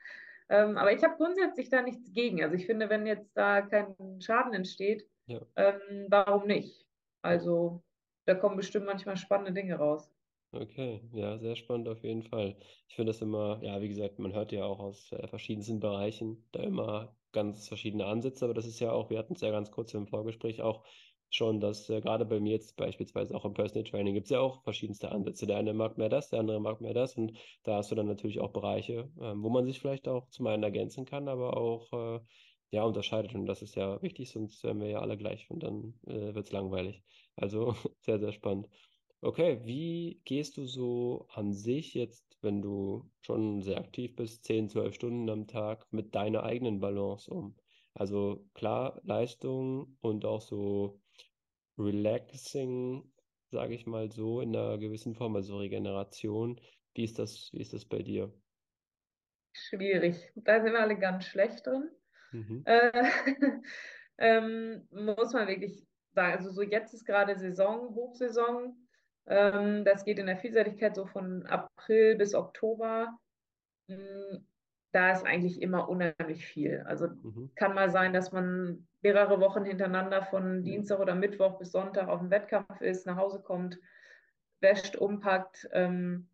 [0.52, 2.44] Ähm, aber ich habe grundsätzlich da nichts gegen.
[2.44, 5.42] Also ich finde, wenn jetzt da kein Schaden entsteht, Ja.
[5.56, 6.86] ähm, warum nicht?
[7.24, 7.84] Also
[8.26, 10.12] da kommen bestimmt manchmal spannende Dinge raus.
[10.54, 12.58] Okay, ja, sehr spannend auf jeden Fall.
[12.90, 16.50] Ich finde das immer, ja, wie gesagt, man hört ja auch aus äh, verschiedensten Bereichen
[16.52, 19.72] da immer ganz verschiedene Ansätze, aber das ist ja auch, wir hatten es ja ganz
[19.72, 20.86] kurz im Vorgespräch auch
[21.36, 24.40] schon, dass äh, gerade bei mir jetzt beispielsweise auch im Personal Training gibt es ja
[24.40, 25.48] auch verschiedenste Ansätze.
[25.48, 28.08] Der eine mag mehr das, der andere mag mehr das und da hast du dann
[28.08, 31.92] natürlich auch Bereiche, ähm, wo man sich vielleicht auch zum einen ergänzen kann, aber auch
[31.94, 32.20] äh,
[32.72, 36.00] ja unterscheidet und das ist ja wichtig, sonst wären wir ja alle gleich und dann
[36.08, 37.04] äh, wird es langweilig.
[37.36, 38.68] Also sehr, sehr spannend.
[39.24, 44.68] Okay, wie gehst du so an sich jetzt, wenn du schon sehr aktiv bist, 10,
[44.68, 47.56] 12 Stunden am Tag, mit deiner eigenen Balance um?
[47.94, 51.02] Also klar, Leistung und auch so
[51.82, 53.14] relaxing,
[53.52, 56.60] sage ich mal so, in einer gewissen Form, also Regeneration.
[56.94, 58.34] Wie ist das, wie ist das bei dir?
[59.54, 60.32] Schwierig.
[60.36, 61.90] Da sind wir alle ganz schlecht drin.
[62.32, 62.92] Mhm, Äh,
[64.18, 66.38] ähm, muss man wirklich sagen.
[66.38, 68.88] Also so jetzt ist gerade Saison, Hochsaison.
[69.28, 73.20] Ähm, das geht in der Vielseitigkeit so von April bis Oktober.
[73.88, 74.46] Mm,
[74.92, 76.84] Da ist eigentlich immer unheimlich viel.
[76.86, 81.72] Also mhm, kann mal sein, dass man mehrere Wochen hintereinander von Dienstag oder Mittwoch bis
[81.72, 83.80] Sonntag auf dem Wettkampf ist, nach Hause kommt,
[84.60, 86.28] wäscht, umpackt, ähm,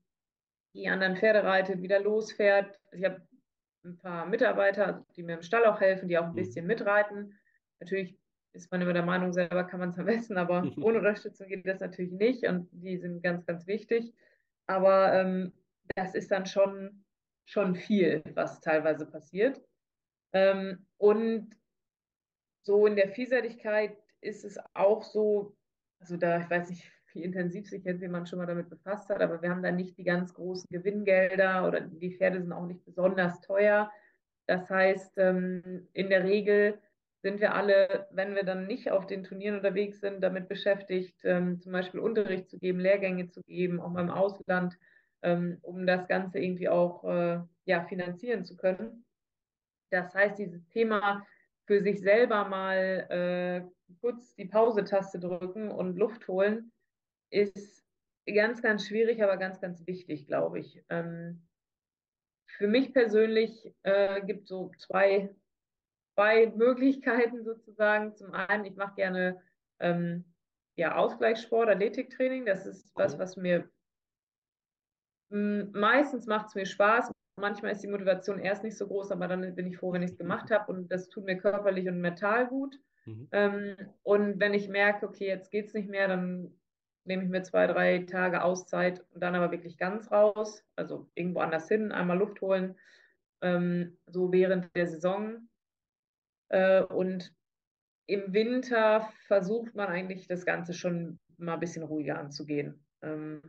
[0.73, 2.79] die anderen Pferde reitet, wieder losfährt.
[2.91, 3.21] Ich habe
[3.83, 6.35] ein paar Mitarbeiter, die mir im Stall auch helfen, die auch ein mhm.
[6.35, 7.37] bisschen mitreiten.
[7.79, 8.17] Natürlich
[8.53, 11.65] ist man immer der Meinung, selber kann man es am besten, aber ohne Unterstützung geht
[11.65, 14.13] das natürlich nicht und die sind ganz, ganz wichtig.
[14.65, 15.53] Aber ähm,
[15.95, 17.05] das ist dann schon,
[17.47, 19.61] schon viel, was teilweise passiert.
[20.33, 21.55] Ähm, und
[22.61, 25.55] so in der Vielseitigkeit ist es auch so,
[25.99, 29.21] also da, ich weiß nicht, wie intensiv sich jetzt jemand schon mal damit befasst hat,
[29.21, 32.83] aber wir haben da nicht die ganz großen Gewinngelder oder die Pferde sind auch nicht
[32.83, 33.89] besonders teuer.
[34.45, 36.77] Das heißt, ähm, in der Regel
[37.21, 41.61] sind wir alle, wenn wir dann nicht auf den Turnieren unterwegs sind, damit beschäftigt, ähm,
[41.61, 44.77] zum Beispiel Unterricht zu geben, Lehrgänge zu geben, auch mal im Ausland,
[45.21, 49.05] ähm, um das Ganze irgendwie auch äh, ja, finanzieren zu können.
[49.89, 51.25] Das heißt, dieses Thema
[51.65, 56.71] für sich selber mal äh, kurz die Pause-Taste drücken und Luft holen,
[57.29, 57.83] ist
[58.25, 60.83] ganz, ganz schwierig, aber ganz, ganz wichtig, glaube ich.
[60.89, 61.47] Ähm,
[62.57, 65.29] für mich persönlich äh, gibt es so zwei,
[66.15, 68.15] zwei Möglichkeiten sozusagen.
[68.15, 69.41] Zum einen, ich mache gerne
[69.79, 70.25] ähm,
[70.75, 72.45] ja, Ausgleichssport, Athletiktraining.
[72.45, 73.69] Das ist was, was mir
[75.29, 77.11] meistens macht es mir Spaß.
[77.39, 80.11] Manchmal ist die Motivation erst nicht so groß, aber dann bin ich froh, wenn ich
[80.11, 82.79] es gemacht habe und das tut mir körperlich und mental gut.
[83.05, 86.59] Mhm, Ähm, und wenn ich merke, okay, jetzt geht es nicht mehr, dann
[87.05, 91.39] nehme ich mir zwei, drei Tage Auszeit und dann aber wirklich ganz raus, also irgendwo
[91.39, 92.75] anders hin, einmal Luft holen,
[93.41, 95.47] ähm, so während der Saison.
[96.49, 97.33] Äh, und
[98.07, 102.85] im Winter versucht man eigentlich das Ganze schon mal ein bisschen ruhiger anzugehen.
[103.01, 103.41] Ähm,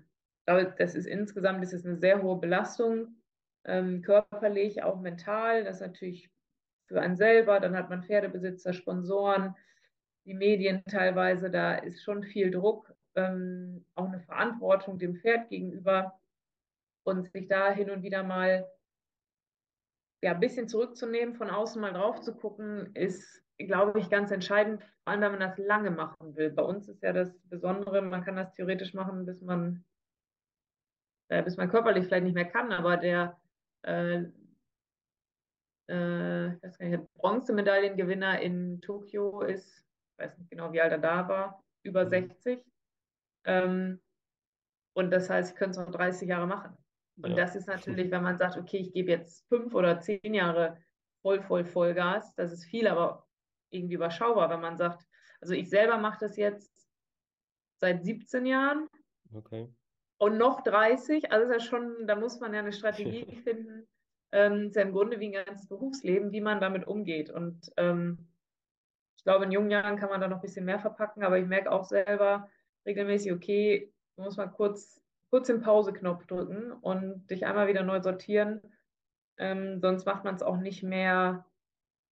[0.49, 3.17] aber das ist insgesamt das ist eine sehr hohe Belastung,
[3.65, 5.65] ähm, körperlich, auch mental.
[5.65, 6.31] Das ist natürlich
[6.87, 7.61] für einen selber.
[7.61, 9.55] Dann hat man Pferdebesitzer, Sponsoren,
[10.25, 11.51] die Medien teilweise.
[11.51, 16.19] Da ist schon viel Druck, ähm, auch eine Verantwortung dem Pferd gegenüber
[17.05, 18.67] und sich da hin und wieder mal
[20.23, 24.83] ja, ein bisschen zurückzunehmen, von außen mal drauf zu gucken, ist, glaube ich, ganz entscheidend,
[25.05, 26.51] vor allem wenn man das lange machen will.
[26.51, 29.85] Bei uns ist ja das Besondere, man kann das theoretisch machen, bis man,
[31.29, 33.41] äh, bis man körperlich vielleicht nicht mehr kann, aber der
[33.83, 34.25] äh,
[35.87, 42.05] äh, Bronzemedaillengewinner in Tokio ist, ich weiß nicht genau, wie alt er da war, über
[42.05, 42.11] mhm.
[42.11, 42.65] 60.
[43.45, 44.01] Ähm,
[44.95, 46.77] und das heißt, ich könnte es noch 30 Jahre machen.
[47.23, 47.37] Und Ja.
[47.37, 50.79] das ist natürlich, wenn man sagt, okay, ich gebe jetzt fünf oder zehn Jahre
[51.23, 53.27] voll, voll, Vollgas, das ist viel, aber
[53.71, 55.07] irgendwie überschaubar, wenn man sagt,
[55.41, 56.89] also ich selber mache das jetzt
[57.81, 58.89] seit 17 Jahren
[59.35, 59.69] Okay.
[60.19, 63.87] Und noch 30, also ist ja schon, da muss man ja eine Strategie finden,
[64.33, 67.31] ähm, ist ja im Grunde wie ein ganzes Berufsleben, wie man damit umgeht.
[67.31, 68.29] Und ähm,
[69.17, 71.47] ich glaube, in jungen Jahren kann man da noch ein bisschen mehr verpacken, aber ich
[71.47, 72.51] merke auch selber,
[72.85, 75.01] regelmäßig, okay, du musst mal kurz,
[75.31, 78.61] kurz den Pause-Knopf drücken und dich einmal wieder neu sortieren.
[79.37, 81.47] Ähm, sonst macht man es auch nicht mehr,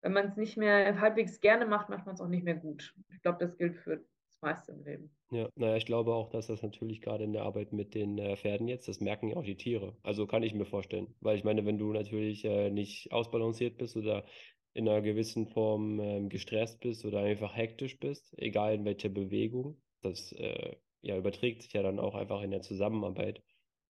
[0.03, 2.95] wenn man es nicht mehr halbwegs gerne macht, macht man es auch nicht mehr gut.
[3.11, 4.05] Ich glaube, das gilt für
[4.41, 5.11] das meiste im Leben.
[5.31, 8.37] Ja, naja, ich glaube auch, dass das natürlich gerade in der Arbeit mit den äh,
[8.37, 9.97] Pferden jetzt, das merken ja auch die Tiere.
[10.03, 11.15] Also kann ich mir vorstellen.
[11.21, 14.25] Weil ich meine, wenn du natürlich äh, nicht ausbalanciert bist oder
[14.73, 19.83] in einer gewissen Form ähm, gestresst bist oder einfach hektisch bist, egal in welcher Bewegung,
[20.03, 23.43] das äh, ja überträgt sich ja dann auch einfach in der Zusammenarbeit.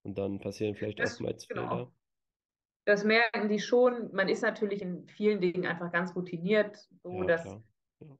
[0.03, 1.69] Und dann passieren vielleicht Das, oftmals genau.
[1.69, 1.93] Fehler.
[2.85, 4.13] Das merken die schon.
[4.13, 7.65] Man ist natürlich in vielen Dingen einfach ganz routiniert, so Ja, das klar.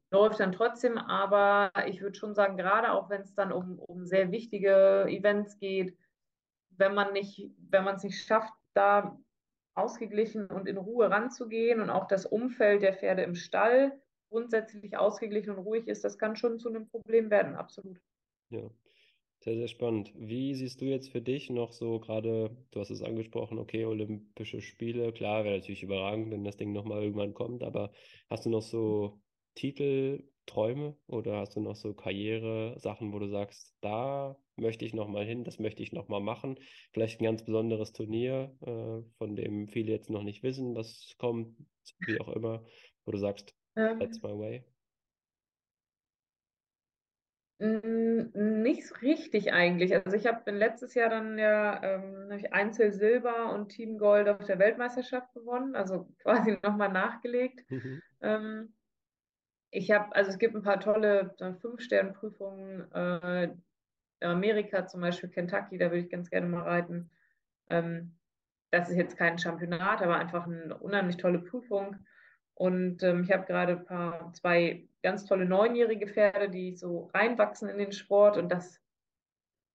[0.09, 4.05] Läuft dann trotzdem, aber ich würde schon sagen, gerade auch wenn es dann um, um
[4.05, 5.95] sehr wichtige Events geht,
[6.69, 9.19] wenn man nicht, wenn man es nicht schafft, da
[9.75, 15.51] ausgeglichen und in Ruhe ranzugehen und auch das Umfeld der Pferde im Stall grundsätzlich ausgeglichen
[15.51, 17.97] und ruhig ist, das kann schon zu einem Problem werden, absolut.
[18.49, 18.69] Ja,
[19.39, 20.11] sehr, sehr spannend.
[20.15, 24.61] Wie siehst du jetzt für dich noch so gerade, du hast es angesprochen, okay, Olympische
[24.61, 27.91] Spiele, klar, wäre natürlich überragend, wenn das Ding nochmal irgendwann kommt, aber
[28.29, 29.21] hast du noch so
[29.57, 35.25] Titel, Träume oder hast du noch so Karriere-Sachen, wo du sagst, da möchte ich nochmal
[35.25, 36.59] hin, das möchte ich nochmal machen?
[36.93, 41.57] Vielleicht ein ganz besonderes Turnier, äh, von dem viele jetzt noch nicht wissen, was kommt,
[41.99, 42.63] wie auch immer,
[43.05, 44.63] wo du sagst, that's Ähm, my way.
[47.59, 49.95] Nicht richtig eigentlich.
[49.95, 54.59] Also ich habe letztes Jahr dann ja ähm, Einzel Silber und Team Gold auf der
[54.59, 57.65] Weltmeisterschaft gewonnen, also quasi nochmal nachgelegt.
[57.69, 58.01] Mhm.
[58.21, 58.76] Ähm,
[59.71, 63.49] ich habe, also es gibt ein paar tolle äh, Fünf-Sterne-Prüfungen, äh,
[64.21, 67.09] Amerika zum Beispiel, Kentucky, da würde ich ganz gerne mal reiten.
[67.69, 68.15] Ähm,
[68.71, 71.95] das ist jetzt kein Championat, aber einfach eine unheimlich tolle Prüfung.
[72.53, 73.85] Und ähm, ich habe gerade
[74.33, 78.81] zwei ganz tolle neunjährige Pferde, die so reinwachsen in den Sport und das,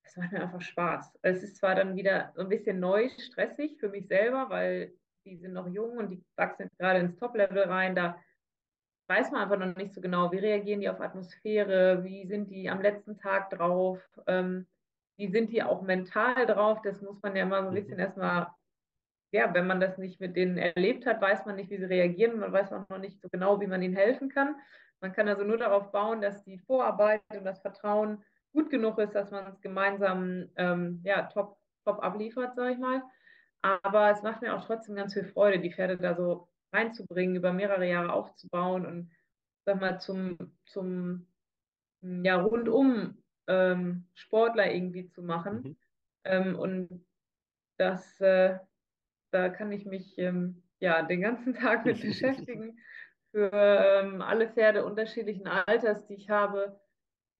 [0.02, 1.12] das macht mir einfach Spaß.
[1.22, 4.92] Es ist zwar dann wieder so ein bisschen neu stressig für mich selber, weil
[5.24, 7.94] die sind noch jung und die wachsen gerade ins Top-Level rein.
[7.94, 8.18] Da
[9.12, 12.70] weiß man einfach noch nicht so genau, wie reagieren die auf Atmosphäre, wie sind die
[12.70, 14.66] am letzten Tag drauf, ähm,
[15.18, 16.80] wie sind die auch mental drauf.
[16.82, 18.00] Das muss man ja mal so ein bisschen Mhm.
[18.00, 18.48] erstmal
[19.32, 22.40] ja, wenn man das nicht mit denen erlebt hat, weiß man nicht, wie sie reagieren.
[22.40, 24.56] Man weiß auch noch nicht so genau, wie man ihnen helfen kann.
[25.00, 29.14] Man kann also nur darauf bauen, dass die Vorarbeit und das Vertrauen gut genug ist,
[29.14, 33.02] dass man es gemeinsam ähm, ja, top, top abliefert, sage ich mal.
[33.62, 37.52] Aber es macht mir auch trotzdem ganz viel Freude, die Pferde da so reinzubringen, über
[37.52, 39.10] mehrere Jahre aufzubauen und
[39.64, 41.26] sag mal zum, zum
[42.00, 45.62] ja, rundum ähm, Sportler irgendwie zu machen.
[45.62, 45.76] Mhm.
[46.24, 47.06] Ähm, und
[47.78, 48.58] das, äh,
[49.30, 52.78] da kann ich mich ähm, ja den ganzen Tag mit beschäftigen.
[53.30, 56.78] Für ähm, alle Pferde unterschiedlichen Alters, die ich habe,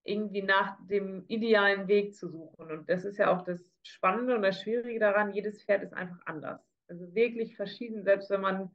[0.04, 2.70] irgendwie nach dem idealen Weg zu suchen.
[2.70, 6.18] Und das ist ja auch das Spannende und das Schwierige daran, jedes Pferd ist einfach
[6.24, 6.60] anders.
[6.88, 8.70] Also wirklich verschieden, selbst wenn man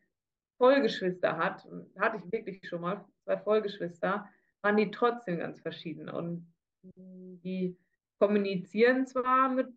[0.57, 1.67] Vollgeschwister hat,
[1.99, 4.27] hatte ich wirklich schon mal, zwei Vollgeschwister,
[4.61, 6.09] waren die trotzdem ganz verschieden.
[6.09, 6.51] Und
[6.95, 7.77] die
[8.19, 9.73] kommunizieren zwar mit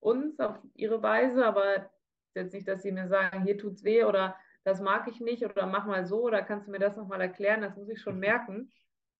[0.00, 1.90] uns auf ihre Weise, aber
[2.34, 5.66] jetzt nicht, dass sie mir sagen, hier tut's weh oder das mag ich nicht oder
[5.66, 8.70] mach mal so oder kannst du mir das nochmal erklären, das muss ich schon merken.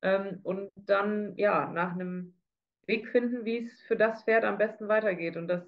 [0.03, 2.35] Ähm, und dann ja nach einem
[2.87, 5.37] Weg finden, wie es für das Pferd am besten weitergeht.
[5.37, 5.65] Und das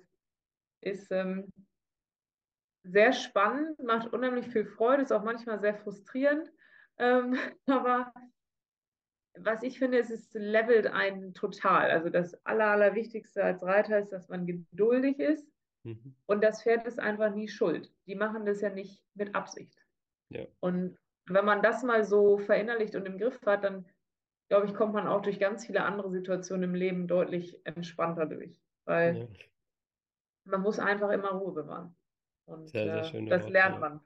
[0.80, 1.52] ist ähm,
[2.84, 6.52] sehr spannend, macht unheimlich viel Freude, ist auch manchmal sehr frustrierend.
[6.98, 8.12] Ähm, aber
[9.36, 11.90] was ich finde, ist, es levelt einen total.
[11.90, 15.50] Also das Aller, Allerwichtigste als Reiter ist, dass man geduldig ist.
[15.82, 16.14] Mhm.
[16.26, 17.92] Und das Pferd ist einfach nie schuld.
[18.06, 19.76] Die machen das ja nicht mit Absicht.
[20.30, 20.46] Ja.
[20.60, 23.86] Und wenn man das mal so verinnerlicht und im Griff hat, dann
[24.48, 28.62] glaube ich, kommt man auch durch ganz viele andere Situationen im Leben deutlich entspannter durch.
[28.84, 29.26] Weil Ja.
[30.44, 31.96] man muss einfach immer Ruhe bewahren.
[32.46, 34.00] Und Sehr, sehr äh, schöne das Worte, lernt man.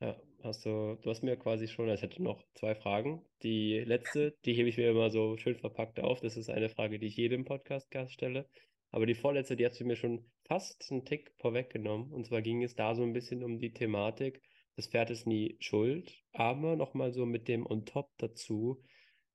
[0.00, 3.24] Ja, hast du, du hast mir quasi schon, also ich hätte noch zwei Fragen.
[3.42, 6.20] Die letzte, die hebe ich mir immer so schön verpackt auf.
[6.20, 8.46] Das ist eine Frage, die ich jedem Podcast-Gast stelle.
[8.90, 12.12] Aber die vorletzte, die hast du mir schon fast einen Tick vorweggenommen.
[12.12, 14.42] Und zwar ging es da so ein bisschen um die Thematik,
[14.76, 18.84] das Pferd ist nie schuld, aber nochmal so mit dem on top dazu,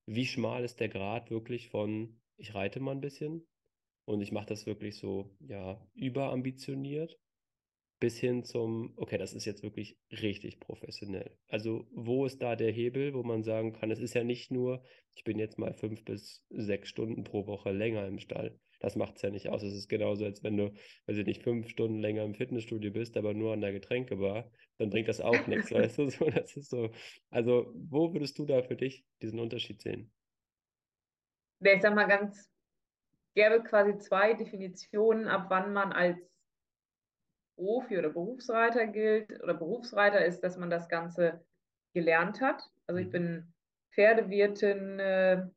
[0.05, 3.47] wie schmal ist der Grad wirklich von, ich reite mal ein bisschen
[4.05, 7.19] und ich mache das wirklich so, ja, überambitioniert
[8.01, 11.37] bis hin zum, okay, das ist jetzt wirklich richtig professionell.
[11.47, 14.83] Also wo ist da der Hebel, wo man sagen kann, es ist ja nicht nur,
[15.13, 18.59] ich bin jetzt mal fünf bis sechs Stunden pro Woche länger im Stall.
[18.79, 19.61] Das macht es ja nicht aus.
[19.61, 20.73] Es ist genauso, als wenn du,
[21.05, 24.89] weiß ich nicht, fünf Stunden länger im Fitnessstudio bist, aber nur an der Getränkebar, dann
[24.89, 26.09] bringt das auch nichts, weißt du?
[26.09, 26.89] So, das ist so.
[27.29, 30.11] Also, wo würdest du da für dich diesen Unterschied sehen?
[31.59, 32.49] Ja, Ich sag mal ganz
[33.35, 36.17] gäbe quasi zwei Definitionen, ab wann man als
[37.61, 39.41] Profi oder Berufsreiter gilt.
[39.43, 41.45] Oder Berufsreiter ist, dass man das Ganze
[41.93, 42.63] gelernt hat.
[42.87, 43.11] Also ich mhm.
[43.11, 43.53] bin
[43.93, 45.47] Pferdewirtin, äh,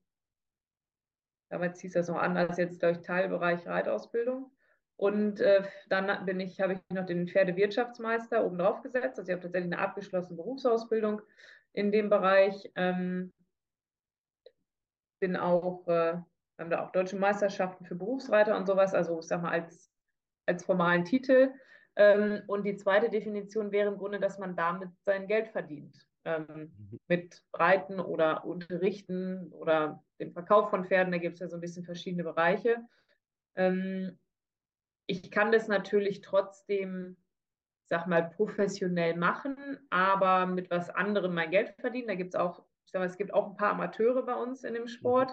[1.49, 4.51] damals hieß das noch anders, jetzt durch Teilbereich Reitausbildung.
[4.97, 9.19] Und äh, dann bin ich, habe ich noch den Pferdewirtschaftsmeister oben drauf gesetzt.
[9.19, 11.23] Also ich habe tatsächlich eine abgeschlossene Berufsausbildung
[11.73, 12.71] in dem Bereich.
[12.77, 13.33] Ähm,
[15.21, 16.19] bin auch, äh,
[16.59, 19.90] haben da auch deutsche Meisterschaften für Berufsreiter und sowas, also ich sag mal als,
[20.47, 21.51] als formalen Titel.
[21.97, 26.07] Ähm, und die zweite Definition wäre im Grunde, dass man damit sein Geld verdient.
[26.25, 27.01] Ähm, mhm.
[27.07, 31.61] Mit Reiten oder Unterrichten oder dem Verkauf von Pferden, da gibt es ja so ein
[31.61, 32.79] bisschen verschiedene Bereiche.
[33.55, 34.19] Ähm,
[35.07, 37.17] ich kann das natürlich trotzdem,
[37.85, 39.57] sag mal, professionell machen,
[39.91, 42.09] aber mit was anderem mein Geld verdienen.
[42.09, 44.65] Da gibt es auch, ich sag mal, es gibt auch ein paar Amateure bei uns
[44.65, 45.31] in dem Sport.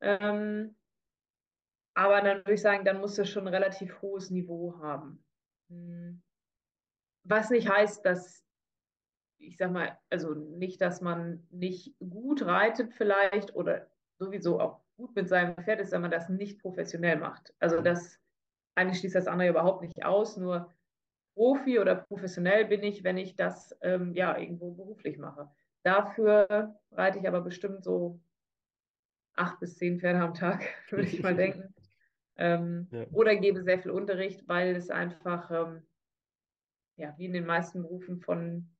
[0.00, 0.74] Mhm.
[1.94, 5.22] Aber dann würde ich sagen, dann muss es schon ein relativ hohes Niveau haben.
[5.68, 6.22] Hm.
[7.24, 8.44] Was nicht heißt, dass,
[9.38, 15.14] ich sag mal, also nicht, dass man nicht gut reitet vielleicht oder sowieso auch gut
[15.14, 17.54] mit seinem Pferd ist, wenn man das nicht professionell macht.
[17.58, 18.18] Also das
[18.74, 20.72] eine schließt das andere überhaupt nicht aus, nur
[21.34, 25.50] Profi oder professionell bin ich, wenn ich das ähm, ja irgendwo beruflich mache.
[25.82, 28.20] Dafür reite ich aber bestimmt so
[29.34, 31.74] acht bis zehn Pferde am Tag, würde ich mal denken.
[32.36, 33.06] Ähm, ja.
[33.12, 35.82] Oder gebe sehr viel Unterricht, weil es einfach, ähm,
[36.96, 38.70] ja, wie in den meisten Berufen von,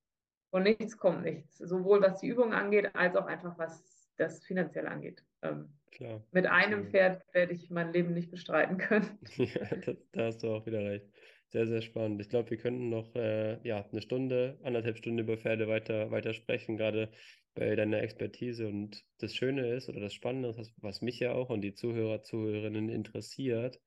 [0.50, 1.58] von nichts kommt nichts.
[1.58, 5.24] Sowohl was die Übung angeht, als auch einfach was das finanziell angeht.
[5.42, 6.24] Ähm, Klar.
[6.32, 9.18] Mit einem Pferd werde ich mein Leben nicht bestreiten können.
[9.36, 11.06] ja, das, da hast du auch wieder recht.
[11.48, 12.18] Sehr, sehr spannend.
[12.22, 16.32] Ich glaube, wir könnten noch äh, ja, eine Stunde, anderthalb Stunden über Pferde weiter, weiter
[16.32, 17.10] sprechen, gerade
[17.54, 18.68] bei deiner Expertise.
[18.68, 22.22] Und das Schöne ist, oder das Spannende ist, was mich ja auch und die Zuhörer,
[22.22, 23.80] Zuhörerinnen interessiert,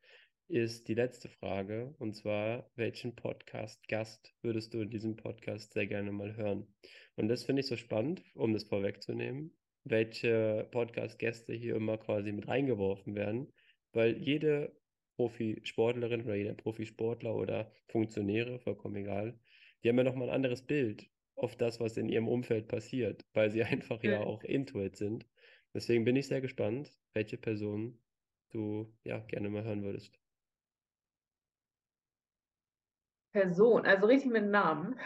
[0.47, 1.95] ist die letzte Frage.
[1.97, 6.67] Und zwar, welchen Podcast-Gast würdest du in diesem Podcast sehr gerne mal hören?
[7.15, 12.47] Und das finde ich so spannend, um das vorwegzunehmen, welche Podcast-Gäste hier immer quasi mit
[12.47, 13.51] reingeworfen werden,
[13.93, 14.75] weil jede
[15.15, 19.39] Profisportlerin oder jeder Profisportler oder Funktionäre, vollkommen egal,
[19.83, 23.51] die haben ja nochmal ein anderes Bild auf das, was in ihrem Umfeld passiert, weil
[23.51, 25.25] sie einfach ja, ja auch Intuit sind.
[25.73, 28.01] Deswegen bin ich sehr gespannt, welche Person
[28.51, 30.19] du ja gerne mal hören würdest.
[33.33, 34.97] Person, also richtig mit Namen.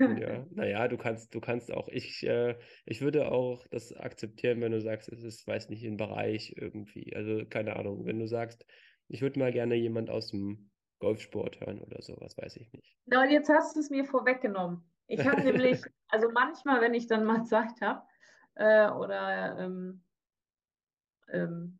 [0.00, 4.72] Ja, naja, du kannst, du kannst auch, ich, äh, ich würde auch das akzeptieren, wenn
[4.72, 7.16] du sagst, es ist, weiß nicht, ein Bereich irgendwie.
[7.16, 8.66] Also keine Ahnung, wenn du sagst,
[9.08, 12.98] ich würde mal gerne jemand aus dem Golfsport hören oder sowas, weiß ich nicht.
[13.06, 14.82] Na, und jetzt hast du es mir vorweggenommen.
[15.08, 18.02] Ich habe nämlich, also manchmal, wenn ich dann mal Zeit habe,
[18.54, 20.02] äh, oder ähm,
[21.28, 21.78] ähm,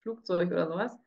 [0.00, 0.98] Flugzeug oder sowas,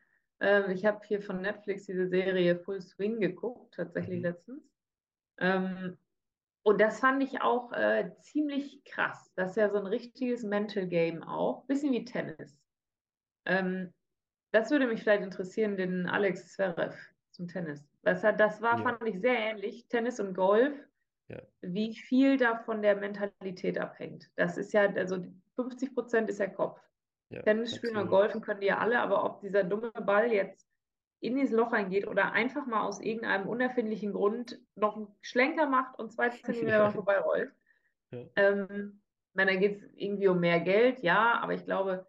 [0.42, 4.24] ähm, ich habe hier von Netflix diese Serie Full Swing geguckt, tatsächlich mhm.
[4.24, 4.64] letztens.
[5.40, 5.98] Ähm,
[6.64, 9.32] und das fand ich auch äh, ziemlich krass.
[9.36, 11.66] Das ist ja so ein richtiges Mental Game auch.
[11.66, 12.60] Bisschen wie Tennis.
[13.46, 13.94] Ähm,
[14.52, 16.96] das würde mich vielleicht interessieren, den Alex Zverev
[17.32, 17.88] zum Tennis.
[18.04, 18.84] Das, hat, das war, ja.
[18.84, 20.74] fand ich sehr ähnlich, Tennis und Golf,
[21.32, 21.42] ja.
[21.62, 24.30] wie viel da von der Mentalität abhängt.
[24.36, 25.24] Das ist ja, also
[25.56, 26.80] 50 Prozent ist der Kopf.
[27.30, 30.68] Ja, Tennis spielen und Golfen können die ja alle, aber ob dieser dumme Ball jetzt
[31.22, 35.98] in dieses Loch reingeht oder einfach mal aus irgendeinem unerfindlichen Grund noch einen Schlenker macht
[35.98, 36.92] und zwei Zentimeter ja.
[36.92, 37.54] vorbeirollt.
[38.12, 38.26] Ja.
[38.36, 42.06] Ähm, ich meine, da geht es irgendwie um mehr Geld, ja, aber ich glaube,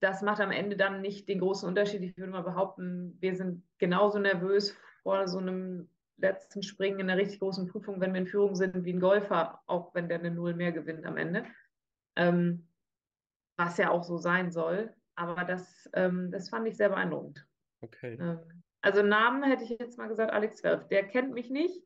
[0.00, 2.02] das macht am Ende dann nicht den großen Unterschied.
[2.02, 7.20] Ich würde mal behaupten, wir sind genauso nervös vor so einem letzten Springen in einer
[7.20, 10.30] richtig großen Prüfung, wenn wir in Führung sind, wie ein Golfer, auch wenn der eine
[10.30, 11.44] Null mehr gewinnt am Ende.
[12.16, 12.68] Ähm,
[13.56, 14.92] was ja auch so sein soll.
[15.16, 17.46] Aber das, ähm, das fand ich sehr beeindruckend.
[17.80, 18.18] Okay.
[18.20, 18.38] Ähm,
[18.80, 20.88] also Namen hätte ich jetzt mal gesagt, Alex Zwerf.
[20.88, 21.82] Der kennt mich nicht.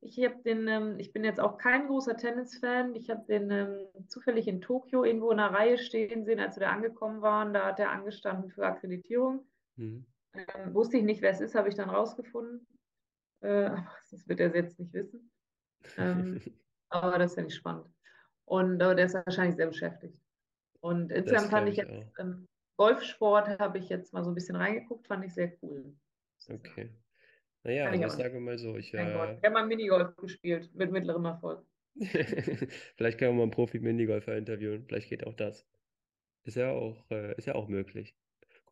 [0.00, 2.94] Ich habe den, ähm, ich bin jetzt auch kein großer Tennisfan.
[2.94, 6.66] Ich habe den ähm, zufällig in Tokio irgendwo in einer Reihe stehen sehen, als wir
[6.66, 7.54] da angekommen waren.
[7.54, 9.46] Da hat er angestanden für Akkreditierung.
[9.76, 10.06] Mhm.
[10.34, 12.66] Ähm, wusste ich nicht, wer es ist, habe ich dann rausgefunden.
[13.40, 13.70] Äh,
[14.10, 15.30] das wird er jetzt nicht wissen.
[15.96, 16.40] Ähm,
[16.88, 17.86] aber das finde ich spannend.
[18.44, 20.20] Und aber der ist wahrscheinlich sehr beschäftigt.
[20.80, 25.06] Und insgesamt fand ich jetzt ähm, Golfsport habe ich jetzt mal so ein bisschen reingeguckt,
[25.06, 25.94] fand ich sehr cool.
[26.48, 26.90] Okay.
[27.64, 31.24] Naja, also ich sage mal so, ich, äh, ich habe mal Minigolf gespielt mit mittlerem
[31.24, 31.66] Erfolg.
[31.96, 34.84] Vielleicht können wir mal einen Profi-Minigolfer interviewen.
[34.86, 35.66] Vielleicht geht auch das.
[36.44, 38.14] Ist ja auch, äh, ist ja auch möglich.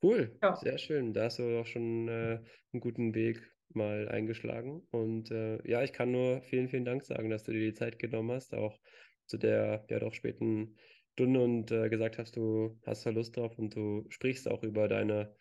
[0.03, 0.55] Cool, ja.
[0.55, 1.15] sehr schön.
[1.15, 2.41] Da hast du auch schon äh,
[2.73, 4.87] einen guten Weg mal eingeschlagen.
[4.91, 7.99] Und äh, ja, ich kann nur vielen, vielen Dank sagen, dass du dir die Zeit
[7.99, 8.79] genommen hast, auch
[9.27, 10.77] zu der ja doch späten
[11.13, 14.89] Stunde und äh, gesagt hast, du hast da Lust drauf und du sprichst auch über
[14.89, 15.35] deine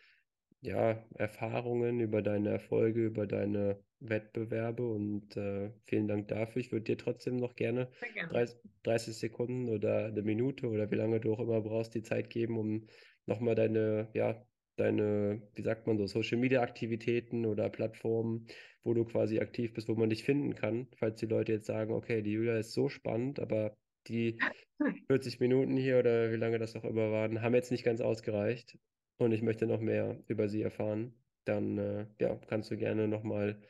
[0.62, 6.62] ja, Erfahrungen, über deine Erfolge, über deine Wettbewerbe und äh, vielen Dank dafür.
[6.62, 8.32] Ich würde dir trotzdem noch gerne, gerne.
[8.32, 12.30] 30, 30 Sekunden oder eine Minute oder wie lange du auch immer brauchst, die Zeit
[12.30, 12.88] geben, um
[13.26, 18.48] nochmal deine, ja, deine, wie sagt man so, Social Media Aktivitäten oder Plattformen,
[18.84, 21.94] wo du quasi aktiv bist, wo man dich finden kann, falls die Leute jetzt sagen,
[21.94, 23.76] okay, die Julia ist so spannend, aber
[24.08, 24.40] die
[25.08, 28.78] 40 Minuten hier oder wie lange das auch immer waren, haben jetzt nicht ganz ausgereicht
[29.18, 31.14] und ich möchte noch mehr über sie erfahren,
[31.46, 33.62] dann äh, ja, kannst du gerne nochmal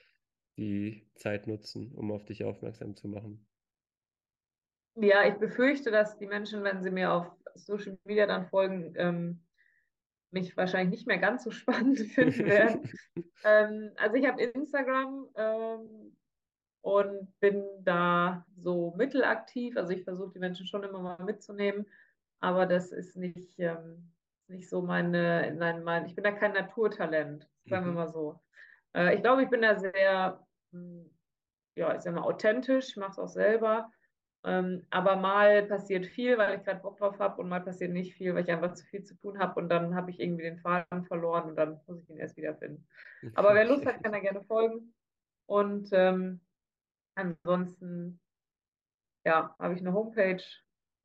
[0.57, 3.45] die Zeit nutzen, um auf dich aufmerksam zu machen.
[4.95, 9.41] Ja, ich befürchte, dass die Menschen, wenn sie mir auf Social Media dann folgen, ähm,
[10.33, 12.89] mich wahrscheinlich nicht mehr ganz so spannend finden werden.
[13.43, 16.15] ähm, also ich habe Instagram ähm,
[16.81, 19.77] und bin da so mittelaktiv.
[19.77, 21.85] Also ich versuche die Menschen schon immer mal mitzunehmen,
[22.39, 24.11] aber das ist nicht, ähm,
[24.47, 27.97] nicht so meine, nein, mein, ich bin da kein Naturtalent, sagen wir mhm.
[27.97, 28.41] mal so.
[28.93, 31.09] Äh, ich glaube, ich bin da sehr, hm,
[31.75, 33.91] ja, ich sag mal, authentisch, ich mache es auch selber.
[34.45, 38.13] Ähm, aber mal passiert viel, weil ich gerade Bock drauf habe und mal passiert nicht
[38.15, 40.59] viel, weil ich einfach zu viel zu tun habe und dann habe ich irgendwie den
[40.59, 42.85] Faden verloren und dann muss ich ihn erst wiederfinden.
[43.35, 44.93] Aber wer Lust hat, kann er gerne folgen.
[45.45, 46.41] Und ähm,
[47.15, 48.19] ansonsten,
[49.25, 50.43] ja, habe ich eine Homepage,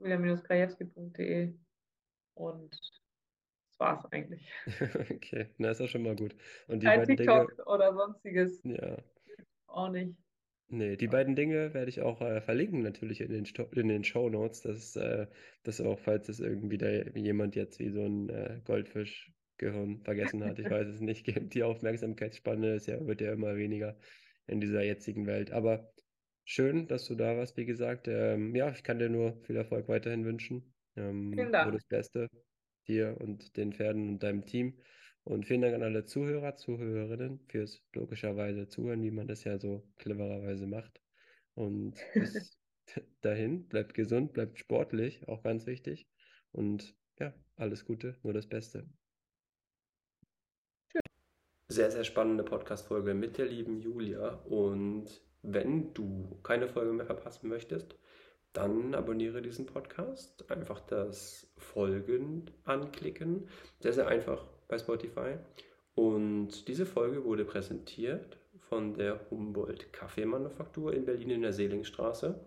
[0.00, 1.54] william-krajewski.de
[2.34, 4.52] und das war es eigentlich.
[5.10, 6.34] okay, na ist auch schon mal gut.
[6.66, 7.64] Und die Kein TikTok Dinge...
[7.66, 8.60] oder sonstiges.
[8.64, 8.96] Ja.
[9.68, 10.16] Auch nicht.
[10.70, 14.04] Nee, die beiden Dinge werde ich auch äh, verlinken natürlich in den, Sto in den
[14.04, 15.26] Show Notes, dass, äh,
[15.62, 20.58] dass auch, falls es irgendwie da jemand jetzt wie so ein äh, Goldfischgehirn vergessen hat,
[20.58, 23.96] ich weiß es nicht, die Aufmerksamkeitsspanne ist ja, wird ja immer weniger
[24.46, 25.52] in dieser jetzigen Welt.
[25.52, 25.90] Aber
[26.44, 28.06] schön, dass du da warst, wie gesagt.
[28.06, 30.74] Ähm, ja, ich kann dir nur viel Erfolg weiterhin wünschen.
[30.96, 31.70] Ähm, Vielen Dank.
[31.70, 32.28] Nur das Beste
[32.86, 34.74] dir und den Pferden und deinem Team.
[35.28, 39.86] Und vielen Dank an alle Zuhörer, Zuhörerinnen fürs logischerweise Zuhören, wie man das ja so
[39.98, 41.02] clevererweise macht.
[41.52, 42.58] Und bis
[43.20, 46.08] dahin, bleibt gesund, bleibt sportlich, auch ganz wichtig.
[46.50, 48.88] Und ja, alles Gute, nur das Beste.
[51.68, 54.30] Sehr, sehr spannende Podcast-Folge mit der lieben Julia.
[54.46, 55.08] Und
[55.42, 57.98] wenn du keine Folge mehr verpassen möchtest,
[58.54, 60.50] dann abonniere diesen Podcast.
[60.50, 63.46] Einfach das Folgen anklicken.
[63.80, 65.38] Sehr, sehr einfach bei Spotify.
[65.94, 68.38] Und diese Folge wurde präsentiert
[68.68, 72.38] von der Humboldt Kaffeemanufaktur in Berlin in der Seelingstraße.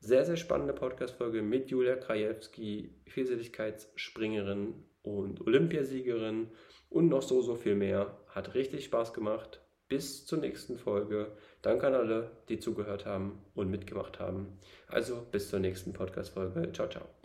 [0.00, 6.48] Sehr, sehr spannende Podcast-Folge mit Julia Krajewski, Vielseitigkeitsspringerin und Olympiasiegerin
[6.90, 8.16] und noch so, so viel mehr.
[8.28, 9.60] Hat richtig Spaß gemacht.
[9.88, 11.32] Bis zur nächsten Folge.
[11.62, 14.58] Danke an alle, die zugehört haben und mitgemacht haben.
[14.88, 16.72] Also bis zur nächsten Podcast-Folge.
[16.72, 17.15] Ciao, ciao.